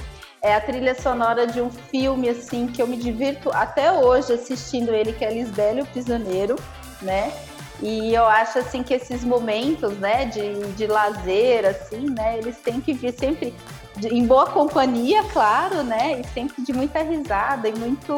É 0.46 0.54
a 0.54 0.60
trilha 0.60 0.94
sonora 0.94 1.44
de 1.44 1.60
um 1.60 1.68
filme 1.68 2.28
assim 2.28 2.68
que 2.68 2.80
eu 2.80 2.86
me 2.86 2.96
divirto 2.96 3.50
até 3.52 3.90
hoje 3.90 4.32
assistindo 4.32 4.94
ele, 4.94 5.12
que 5.12 5.24
é 5.24 5.32
Lisbela 5.32 5.80
e 5.80 5.82
o 5.82 5.86
Prisioneiro, 5.86 6.54
né? 7.02 7.32
E 7.82 8.14
eu 8.14 8.24
acho 8.24 8.60
assim 8.60 8.84
que 8.84 8.94
esses 8.94 9.24
momentos, 9.24 9.98
né, 9.98 10.24
de, 10.26 10.54
de 10.74 10.86
lazer, 10.86 11.66
assim, 11.66 12.06
né, 12.10 12.38
eles 12.38 12.58
têm 12.58 12.80
que 12.80 12.92
vir 12.94 13.12
sempre 13.12 13.52
de- 13.96 14.06
em 14.06 14.24
boa 14.24 14.46
companhia, 14.46 15.24
claro, 15.32 15.82
né, 15.82 16.20
e 16.20 16.24
sempre 16.28 16.62
de 16.62 16.72
muita 16.72 17.02
risada 17.02 17.68
e 17.68 17.74
muito, 17.76 18.14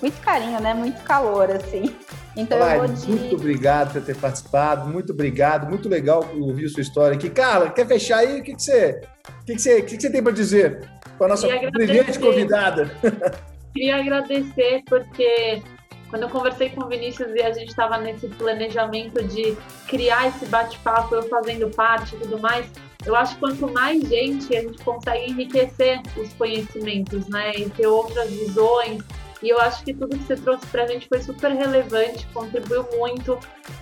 muito 0.00 0.18
carinho, 0.22 0.58
né, 0.60 0.72
muito 0.72 1.02
calor, 1.02 1.50
assim. 1.50 1.94
Então 2.34 2.56
eu 2.56 2.64
Aida, 2.64 2.86
vou 2.86 2.96
de 2.96 3.10
muito 3.10 3.36
obrigado 3.36 3.92
por 3.92 4.02
ter 4.02 4.16
participado, 4.16 4.88
muito 4.88 5.12
obrigado, 5.12 5.68
muito 5.68 5.90
legal 5.90 6.24
ouvir 6.40 6.70
sua 6.70 6.80
história 6.80 7.16
aqui. 7.16 7.28
Carla, 7.28 7.68
quer 7.68 7.86
fechar 7.86 8.18
aí? 8.18 8.40
O 8.40 8.42
que, 8.42 8.54
que 8.54 8.62
você, 8.62 9.00
o 9.28 9.44
que, 9.44 9.54
que 9.54 9.62
você, 9.62 9.78
o 9.78 9.84
que, 9.84 9.96
que 9.96 10.02
você 10.02 10.10
tem 10.10 10.22
para 10.22 10.32
dizer 10.32 10.88
com 11.16 11.24
a 11.24 11.28
nossa 11.28 11.48
brilhante 11.70 12.18
convidada? 12.18 12.90
Queria 13.74 13.96
agradecer 13.96 14.82
porque 14.86 15.62
Quando 16.08 16.22
eu 16.22 16.28
conversei 16.28 16.70
com 16.70 16.84
o 16.84 16.88
Vinícius 16.88 17.34
e 17.34 17.42
a 17.42 17.52
gente 17.52 17.68
estava 17.68 17.98
nesse 17.98 18.28
planejamento 18.28 19.22
de 19.24 19.56
criar 19.88 20.28
esse 20.28 20.46
bate-papo, 20.46 21.14
eu 21.14 21.22
fazendo 21.24 21.68
parte 21.70 22.14
e 22.14 22.18
tudo 22.18 22.38
mais, 22.38 22.70
eu 23.04 23.14
acho 23.14 23.34
que 23.34 23.40
quanto 23.40 23.72
mais 23.72 24.02
gente 24.08 24.56
a 24.56 24.60
gente 24.60 24.82
consegue 24.84 25.30
enriquecer 25.30 26.00
os 26.16 26.32
conhecimentos, 26.34 27.28
né? 27.28 27.52
E 27.56 27.70
ter 27.70 27.86
outras 27.86 28.30
visões. 28.30 29.02
E 29.42 29.48
eu 29.50 29.58
acho 29.60 29.84
que 29.84 29.92
tudo 29.92 30.16
que 30.16 30.24
você 30.24 30.36
trouxe 30.36 30.66
para 30.66 30.84
a 30.84 30.86
gente 30.86 31.08
foi 31.08 31.20
super 31.22 31.52
relevante, 31.52 32.26
contribuiu 32.32 32.86
muito, 32.96 33.38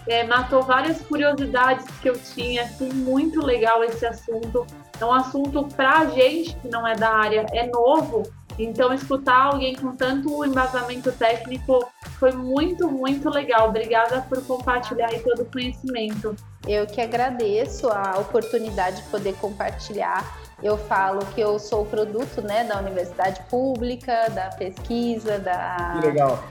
é, 0.08 0.24
matou 0.24 0.62
várias 0.62 1.00
curiosidades 1.02 1.86
que 2.00 2.08
eu 2.08 2.18
tinha. 2.18 2.62
Assim, 2.62 2.92
muito 2.92 3.44
legal 3.44 3.84
esse 3.84 4.04
assunto. 4.04 4.66
É 5.00 5.04
um 5.04 5.12
assunto 5.12 5.64
para 5.76 5.98
a 6.00 6.06
gente 6.06 6.56
que 6.56 6.68
não 6.68 6.86
é 6.86 6.94
da 6.94 7.10
área, 7.10 7.46
é 7.52 7.66
novo. 7.66 8.24
Então, 8.58 8.92
escutar 8.92 9.46
alguém 9.46 9.74
com 9.74 9.96
tanto 9.96 10.44
embasamento 10.44 11.10
técnico 11.12 11.90
foi 12.18 12.32
muito, 12.32 12.88
muito 12.88 13.28
legal. 13.28 13.68
Obrigada 13.68 14.22
por 14.22 14.44
compartilhar 14.46 15.08
aí 15.10 15.20
todo 15.20 15.42
o 15.42 15.46
conhecimento. 15.46 16.36
Eu 16.66 16.86
que 16.86 17.00
agradeço 17.00 17.88
a 17.88 18.18
oportunidade 18.18 19.02
de 19.02 19.08
poder 19.08 19.34
compartilhar. 19.36 20.24
Eu 20.64 20.79
falo 20.79 21.27
que 21.35 21.40
eu 21.42 21.59
sou 21.59 21.85
produto 21.85 22.40
né, 22.40 22.64
da 22.64 22.79
universidade 22.79 23.38
pública, 23.50 24.31
da 24.31 24.48
pesquisa, 24.48 25.38
da, 25.38 26.00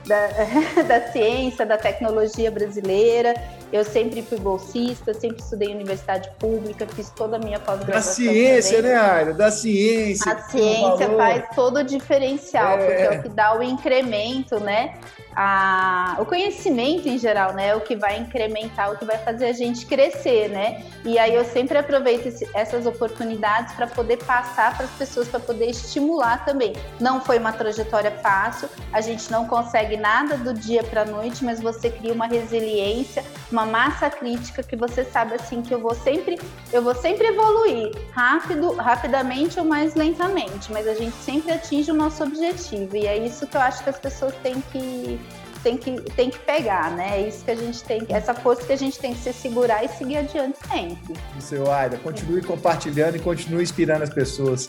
da, 0.06 0.82
da 0.86 1.08
ciência, 1.10 1.66
da 1.66 1.76
tecnologia 1.76 2.48
brasileira. 2.48 3.34
Eu 3.72 3.82
sempre 3.82 4.22
fui 4.22 4.38
bolsista, 4.38 5.12
sempre 5.12 5.42
estudei 5.42 5.70
em 5.70 5.74
universidade 5.74 6.30
pública, 6.38 6.86
fiz 6.94 7.10
toda 7.10 7.34
a 7.34 7.38
minha 7.40 7.58
pós-graduação. 7.58 8.24
Da 8.24 8.30
ciência, 8.30 8.76
também. 8.76 8.92
né, 8.92 9.00
Aida? 9.00 9.34
Da 9.34 9.50
ciência. 9.50 10.32
A 10.32 10.42
ciência 10.42 11.10
faz 11.16 11.44
todo 11.52 11.78
o 11.78 11.82
diferencial, 11.82 12.78
é. 12.78 12.86
porque 12.86 13.02
é 13.02 13.18
o 13.18 13.22
que 13.24 13.28
dá 13.30 13.58
o 13.58 13.64
incremento, 13.64 14.60
né? 14.60 14.94
A, 15.36 16.16
o 16.18 16.24
conhecimento 16.24 17.08
em 17.08 17.18
geral, 17.18 17.54
né? 17.54 17.74
O 17.74 17.80
que 17.80 17.96
vai 17.96 18.18
incrementar, 18.18 18.92
o 18.92 18.96
que 18.96 19.04
vai 19.04 19.18
fazer 19.18 19.46
a 19.46 19.52
gente 19.52 19.86
crescer, 19.86 20.48
né? 20.48 20.84
E 21.04 21.18
aí 21.18 21.34
eu 21.34 21.44
sempre 21.44 21.76
aproveito 21.76 22.26
esse, 22.26 22.48
essas 22.54 22.86
oportunidades 22.86 23.74
para 23.74 23.86
poder 23.86 24.18
passar 24.24 24.76
para 24.76 24.86
as 24.86 24.92
pessoas, 24.92 25.28
para 25.28 25.40
poder 25.40 25.66
estimular 25.66 26.44
também. 26.44 26.74
Não 27.00 27.20
foi 27.20 27.38
uma 27.38 27.52
trajetória 27.52 28.10
fácil, 28.10 28.68
a 28.92 29.00
gente 29.00 29.30
não 29.30 29.46
consegue 29.46 29.96
nada 29.96 30.36
do 30.36 30.54
dia 30.54 30.82
para 30.82 31.02
a 31.02 31.04
noite, 31.04 31.44
mas 31.44 31.60
você 31.60 31.90
cria 31.90 32.12
uma 32.12 32.26
resiliência, 32.26 33.24
uma 33.50 33.66
massa 33.66 34.08
crítica 34.10 34.62
que 34.62 34.76
você 34.76 35.04
sabe 35.04 35.34
assim 35.34 35.62
que 35.62 35.74
eu 35.74 35.80
vou 35.80 35.94
sempre, 35.94 36.38
eu 36.72 36.82
vou 36.82 36.94
sempre 36.94 37.26
evoluir, 37.26 37.92
rápido, 38.12 38.72
rapidamente 38.74 39.58
ou 39.58 39.64
mais 39.64 39.94
lentamente, 39.94 40.72
mas 40.72 40.86
a 40.86 40.94
gente 40.94 41.16
sempre 41.16 41.52
atinge 41.52 41.90
o 41.90 41.94
nosso 41.94 42.22
objetivo. 42.22 42.96
E 42.96 43.06
é 43.06 43.16
isso 43.16 43.46
que 43.46 43.56
eu 43.56 43.60
acho 43.60 43.82
que 43.82 43.90
as 43.90 43.98
pessoas 43.98 44.34
têm 44.42 44.60
que 44.72 45.20
tem 45.64 45.78
que, 45.78 45.92
tem 46.12 46.30
que 46.30 46.38
pegar, 46.38 46.90
né? 46.90 47.22
É 47.22 47.28
isso 47.28 47.42
que 47.44 47.50
a 47.50 47.56
gente 47.56 47.82
tem, 47.82 48.06
essa 48.10 48.34
força 48.34 48.64
que 48.64 48.72
a 48.72 48.76
gente 48.76 48.98
tem 48.98 49.14
que 49.14 49.20
se 49.20 49.32
segurar 49.32 49.82
e 49.82 49.88
seguir 49.88 50.18
adiante 50.18 50.58
sempre. 50.68 51.14
Seu 51.40 51.72
Aida, 51.72 51.96
continue 51.96 52.42
compartilhando 52.42 53.16
e 53.16 53.18
continue 53.18 53.62
inspirando 53.62 54.04
as 54.04 54.10
pessoas. 54.10 54.68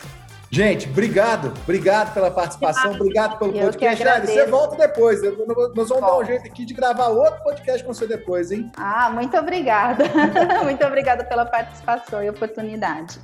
Gente, 0.50 0.88
obrigado, 0.88 1.52
obrigado 1.64 2.14
pela 2.14 2.30
participação, 2.30 2.92
obrigado 2.92 3.38
pelo 3.38 3.54
eu 3.54 3.64
podcast. 3.64 4.08
Aida, 4.08 4.26
você 4.26 4.46
volta 4.46 4.76
depois. 4.76 5.20
Nós 5.22 5.88
vamos 5.88 6.00
dar 6.00 6.18
um 6.18 6.24
jeito 6.24 6.46
aqui 6.46 6.64
de 6.64 6.72
gravar 6.72 7.08
outro 7.08 7.42
podcast 7.42 7.84
com 7.84 7.92
você 7.92 8.06
depois, 8.06 8.50
hein? 8.50 8.70
Ah, 8.76 9.10
muito 9.10 9.36
obrigada. 9.36 10.04
muito 10.64 10.84
obrigada 10.86 11.24
pela 11.24 11.44
participação 11.44 12.22
e 12.22 12.30
oportunidade. 12.30 13.18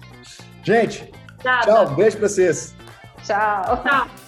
Gente, 0.63 1.11
Nada. 1.43 1.65
tchau, 1.65 1.87
beijo 1.95 2.19
pra 2.19 2.29
vocês. 2.29 2.75
Tchau. 3.25 3.83
Tchau. 3.83 4.22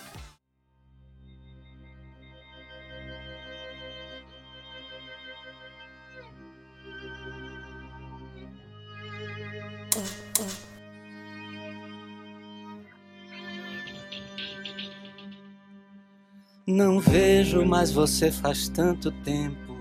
Não 16.75 16.99
vejo 16.99 17.65
mais 17.65 17.93
você 17.93 18.33
faz 18.33 18.69
tanto 18.69 19.13
tempo. 19.23 19.77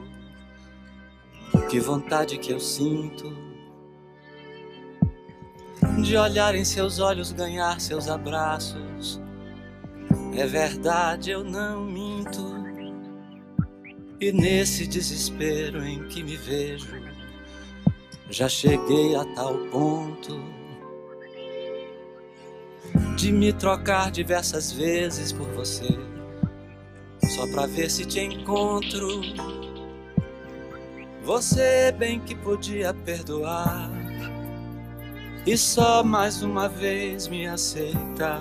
Que 1.68 1.80
vontade 1.80 2.38
que 2.38 2.54
eu 2.54 2.60
sinto 2.60 3.36
de 6.04 6.16
olhar 6.16 6.54
em 6.54 6.64
seus 6.64 7.00
olhos, 7.00 7.32
ganhar 7.32 7.82
seus 7.82 8.08
abraços. 8.08 9.20
É 10.38 10.46
verdade, 10.46 11.32
eu 11.32 11.44
não 11.44 11.84
minto. 11.84 12.64
E 14.22 14.32
nesse 14.32 14.86
desespero 14.86 15.84
em 15.84 16.08
que 16.10 16.22
me 16.22 16.38
vejo, 16.38 16.94
já 18.30 18.48
cheguei 18.48 19.16
a 19.16 19.26
tal 19.34 19.58
ponto 19.72 20.40
de 23.18 23.32
me 23.32 23.52
trocar 23.52 24.12
diversas 24.12 24.72
vezes 24.72 25.32
por 25.32 25.48
você, 25.54 26.13
só 27.34 27.48
pra 27.48 27.66
ver 27.66 27.90
se 27.90 28.06
te 28.06 28.20
encontro. 28.20 29.22
Você 31.24 31.92
bem 31.92 32.20
que 32.20 32.36
podia 32.36 32.94
perdoar 32.94 33.90
e 35.46 35.58
só 35.58 36.04
mais 36.04 36.44
uma 36.44 36.70
vez 36.70 37.28
me 37.28 37.48
aceita. 37.48 38.40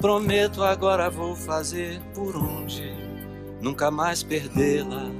Prometo 0.00 0.62
agora 0.62 1.10
vou 1.10 1.36
fazer 1.36 2.00
por 2.14 2.34
onde 2.36 2.90
nunca 3.60 3.90
mais 3.90 4.22
perdê-la. 4.22 5.10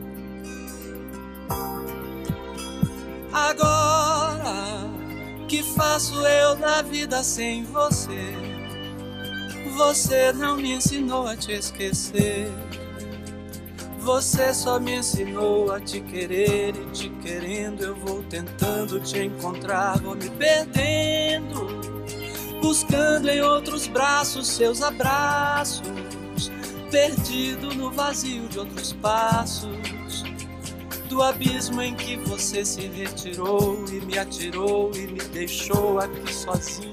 Agora 3.31 4.89
que 5.49 5.63
faço 5.63 6.15
eu 6.27 6.57
na 6.57 6.81
vida 6.81 7.23
sem 7.23 7.63
você? 7.65 8.52
Você 9.77 10.33
não 10.33 10.57
me 10.57 10.73
ensinou 10.73 11.27
a 11.27 11.37
te 11.37 11.53
esquecer. 11.53 12.47
Você 14.01 14.53
só 14.53 14.79
me 14.79 14.97
ensinou 14.97 15.73
a 15.73 15.81
te 15.81 16.01
querer 16.01 16.75
e 16.77 16.91
te 16.91 17.09
querendo 17.09 17.83
eu 17.83 17.95
vou 17.95 18.23
tentando 18.25 19.01
te 19.01 19.19
encontrar, 19.21 19.99
vou 20.01 20.15
me 20.15 20.29
perdendo, 20.31 21.81
buscando 22.61 23.29
em 23.29 23.41
outros 23.41 23.87
braços 23.87 24.49
seus 24.49 24.83
abraços, 24.83 25.83
perdido 26.91 27.73
no 27.75 27.91
vazio 27.93 28.49
de 28.49 28.59
outros 28.59 28.93
passos 28.95 30.25
do 31.09 31.23
abismo 31.23 31.81
em 31.81 31.95
que 31.95 32.17
você 32.17 32.65
se 32.65 32.89
retirou 32.89 33.85
e 33.89 34.01
me 34.01 34.19
atirou 34.19 34.91
e 34.95 35.07
me 35.07 35.21
deixou 35.21 35.99
aqui 35.99 36.33
sozinho. 36.33 36.92